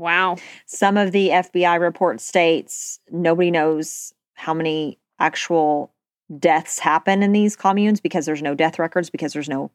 [0.00, 0.36] Wow.
[0.66, 5.92] Some of the FBI report states nobody knows how many actual
[6.38, 9.70] deaths happen in these communes because there's no death records, because there's no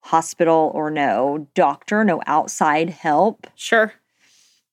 [0.00, 3.46] hospital or no doctor, no outside help.
[3.54, 3.92] Sure.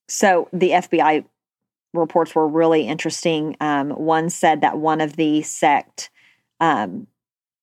[0.08, 1.24] So the FBI
[1.92, 3.56] reports were really interesting.
[3.60, 6.10] Um, one said that one of the sect
[6.58, 7.06] um,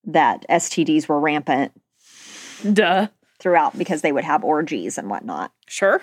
[0.06, 1.74] that STDs were rampant
[2.74, 3.08] Duh.
[3.40, 5.52] throughout because they would have orgies and whatnot.
[5.68, 6.02] Sure.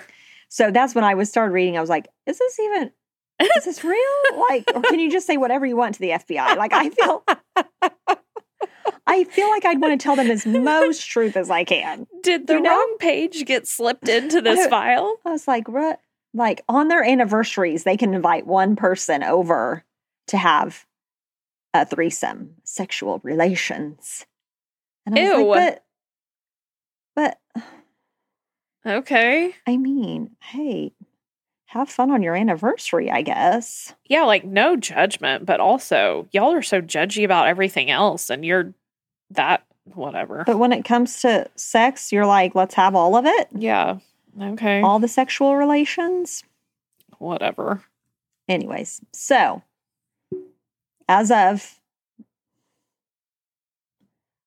[0.55, 1.77] So that's when I was started reading.
[1.77, 2.89] I was like, is this even
[3.41, 3.99] is this real?
[4.49, 6.55] Like, or can you just say whatever you want to the FBI?
[6.55, 7.25] Like I feel
[9.05, 12.07] I feel like I'd want to tell them as most truth as I can.
[12.23, 12.69] Did the You know?
[12.69, 15.17] wrong page get slipped into this I- file?
[15.25, 15.99] I was like, what?
[16.33, 19.83] Like on their anniversaries, they can invite one person over
[20.27, 20.85] to have
[21.73, 24.25] a threesome, sexual relations.
[25.05, 25.47] And I was Ew.
[25.47, 25.81] like,
[27.15, 27.63] but, but
[28.85, 29.55] Okay.
[29.65, 30.91] I mean, hey,
[31.67, 33.93] have fun on your anniversary, I guess.
[34.05, 38.73] Yeah, like no judgment, but also y'all are so judgy about everything else and you're
[39.31, 40.43] that whatever.
[40.45, 43.97] But when it comes to sex, you're like, let's have all of it, yeah.
[44.39, 44.81] Okay.
[44.81, 46.43] all the sexual relations.
[47.19, 47.81] whatever.
[48.47, 49.63] Anyways, so
[51.07, 51.79] as of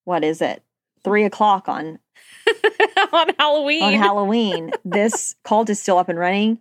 [0.05, 0.62] what is it?
[1.05, 1.99] Three o'clock on
[3.12, 3.83] On Halloween.
[3.83, 4.73] on Halloween.
[4.85, 6.59] this cult is still up and running.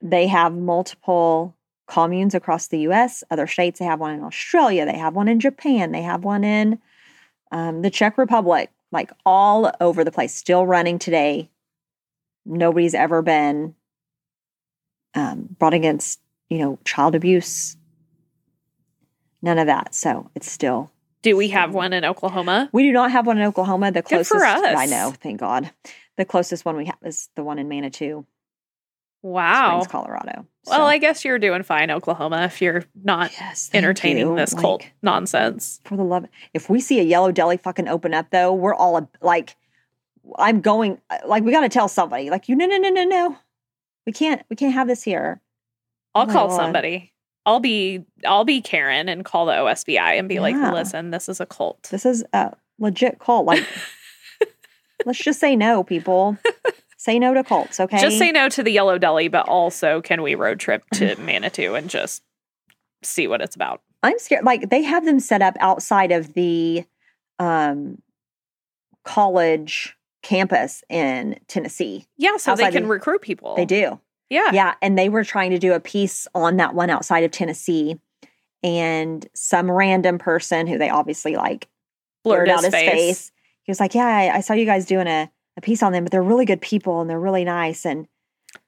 [0.00, 1.54] They have multiple
[1.86, 3.78] communes across the US, other states.
[3.78, 6.78] They have one in Australia, they have one in Japan, they have one in
[7.50, 11.50] um, the Czech Republic, like all over the place, still running today.
[12.44, 13.74] Nobody's ever been
[15.14, 17.76] um, brought against, you know, child abuse.
[19.42, 19.94] None of that.
[19.94, 20.90] So it's still
[21.28, 22.70] Do we have one in Oklahoma?
[22.72, 23.92] we do not have one in Oklahoma.
[23.92, 25.70] The Good closest for I know, thank God.
[26.16, 28.24] The closest one we have is the one in Manitou,
[29.22, 29.80] Wow.
[29.80, 30.46] Springs, Colorado.
[30.66, 34.36] Well, So- I guess you're doing fine, Oklahoma, if you're not yes, entertaining you.
[34.36, 35.80] this Like, cult nonsense.
[35.84, 38.96] For the love, if we see a yellow deli fucking open up, though, we're all
[38.96, 39.56] a- like,
[40.38, 41.00] I'm going.
[41.10, 42.30] Uh, like, we got to tell somebody.
[42.30, 43.36] Like, you no no no no no,
[44.06, 45.40] we can't we can't have this here.
[46.14, 47.12] I'll Oh call somebody.
[47.48, 51.40] I'll be I'll be Karen and call the OSBI and be like, listen, this is
[51.40, 51.84] a cult.
[51.90, 53.46] This is a legit cult.
[53.46, 53.66] Like,
[55.06, 56.36] let's just say no, people.
[56.98, 58.00] Say no to cults, okay?
[58.00, 61.74] Just say no to the yellow deli, but also can we road trip to Manitou
[61.74, 62.22] and just
[63.02, 63.80] see what it's about?
[64.02, 64.44] I'm scared.
[64.44, 66.84] Like they have them set up outside of the
[67.38, 68.02] um,
[69.04, 72.04] college campus in Tennessee.
[72.18, 73.56] Yeah, so they can the- recruit people.
[73.56, 74.00] They do.
[74.30, 74.50] Yeah.
[74.52, 74.74] Yeah.
[74.82, 77.98] And they were trying to do a piece on that one outside of Tennessee.
[78.62, 81.68] And some random person who they obviously like
[82.24, 82.90] Blurred out his face.
[82.90, 83.32] face.
[83.62, 86.04] He was like, Yeah, I, I saw you guys doing a, a piece on them,
[86.04, 87.86] but they're really good people and they're really nice.
[87.86, 88.08] And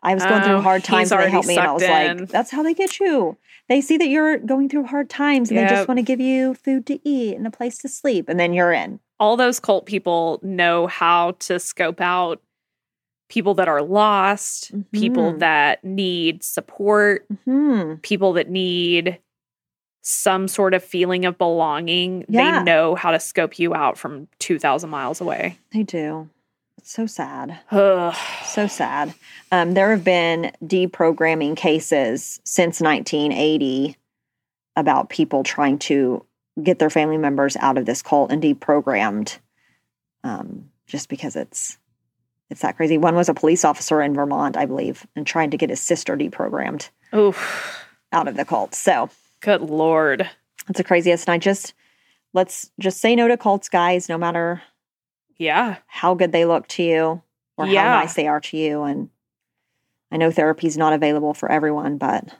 [0.02, 1.56] I was going Oh, through hard times and they helped me.
[1.56, 2.18] And I was in.
[2.18, 3.36] like, That's how they get you.
[3.68, 6.54] They see that you're going through hard times and they just want to give you
[6.54, 8.28] food to eat and a place to sleep.
[8.28, 9.00] And then you're in.
[9.18, 12.40] All those cult people know how to scope out
[13.30, 15.38] people that are lost, people Mhm.
[15.38, 17.94] that need support, Hmm.
[18.02, 19.18] people that need
[20.02, 22.26] some sort of feeling of belonging.
[22.28, 22.58] Yeah.
[22.58, 25.58] They know how to scope you out from 2,000 miles away.
[25.72, 26.28] They do.
[26.78, 27.58] It's so sad.
[27.70, 28.14] Ugh.
[28.44, 29.14] So sad.
[29.52, 33.96] Um, there have been deprogramming cases since 1980
[34.74, 36.24] about people trying to
[36.62, 39.38] get their family members out of this cult and deprogrammed
[40.24, 41.78] um, just because it's
[42.50, 42.98] it's that crazy.
[42.98, 46.16] One was a police officer in Vermont, I believe, and trying to get his sister
[46.16, 47.86] deprogrammed Oof.
[48.12, 48.74] out of the cult.
[48.74, 49.08] So
[49.40, 50.28] Good Lord.
[50.68, 51.28] it's the craziest.
[51.28, 51.74] And I just
[52.32, 54.62] let's just say no to cults, guys, no matter
[55.38, 55.76] Yeah.
[55.86, 57.22] how good they look to you
[57.56, 57.82] or Yeah.
[57.94, 58.82] how nice they are to you.
[58.82, 59.10] And
[60.12, 62.34] I know therapy is not available for everyone, but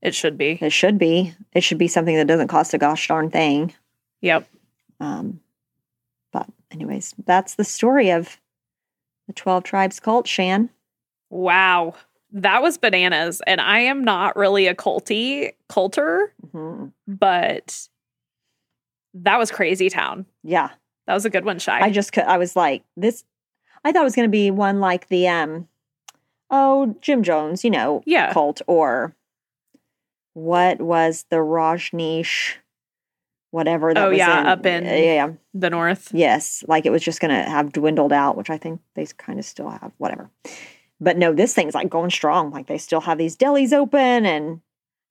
[0.00, 0.58] It should be.
[0.60, 1.34] it should be.
[1.52, 3.74] It should be something that doesn't cost a gosh darn thing.
[4.20, 4.48] Yep.
[5.00, 5.40] Um,
[6.32, 8.38] but, anyways, that's the story of
[9.28, 10.70] the 12 tribes cult, Shan.
[11.30, 11.94] Wow.
[12.32, 13.40] That was bananas.
[13.46, 16.92] And I am not really a culty culter, Mhm.
[17.06, 17.88] but
[19.14, 20.26] that was crazy town.
[20.42, 20.70] Yeah.
[21.06, 21.80] That was a good one, Shy.
[21.80, 23.24] I just could, I was like, this,
[23.84, 25.68] I thought it was going to be one like the, um,
[26.50, 28.32] oh, Jim Jones, you know, yeah.
[28.32, 29.14] cult or
[30.34, 32.54] what was the Rajneesh,
[33.50, 36.10] whatever that Oh, was yeah, in, up in- yeah, yeah, The North.
[36.12, 39.38] yes, like it was just going to have dwindled out, which I think they kind
[39.38, 40.30] of still have, whatever.
[41.00, 42.50] But no, this thing's like going strong.
[42.50, 44.60] Like they still have these delis open, and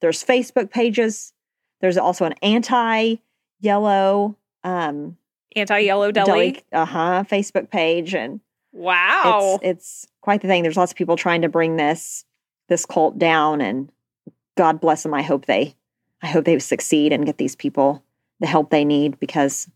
[0.02, 1.34] there's Facebook pages.
[1.82, 5.18] There's also an anti-yellow um,
[5.56, 6.62] Anti yellow deli.
[6.72, 8.42] uh huh, Facebook page, and
[8.74, 9.60] Wow.
[9.62, 10.62] it's it's quite the thing.
[10.64, 12.26] There's lots of people trying to bring this
[12.68, 13.90] this cult down, and
[14.56, 15.14] God bless them.
[15.14, 15.76] I hope they
[16.22, 18.04] I hope they succeed and get these people
[18.40, 19.70] the help they need because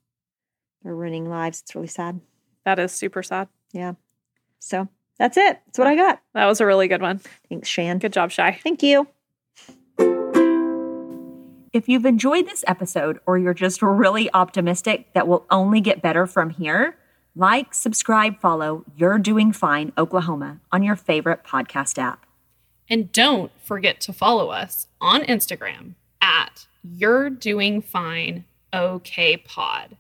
[0.84, 1.62] they're ruining lives.
[1.62, 2.20] It's really sad.
[2.66, 3.48] that is super sad.
[3.72, 3.94] Yeah.
[4.60, 4.88] So
[5.18, 5.60] that's it.
[5.66, 6.22] That's what I got.
[6.34, 7.20] That was a really good one.
[7.50, 8.00] Thanks, Shan.
[8.00, 8.60] Good job, Shy.
[8.64, 9.08] Thank you.
[11.74, 16.28] If you've enjoyed this episode or you're just really optimistic that we'll only get better
[16.28, 16.98] from here,
[17.34, 22.26] like, subscribe, follow You're Doing Fine Oklahoma on your favorite podcast app.
[22.90, 28.44] And don't forget to follow us on Instagram at You're Doing Fine
[28.74, 29.98] OK Pod.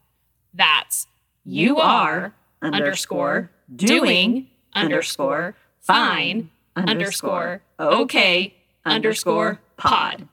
[0.53, 1.07] That's
[1.43, 8.53] you are underscore doing underscore fine underscore okay
[8.85, 10.27] underscore pod.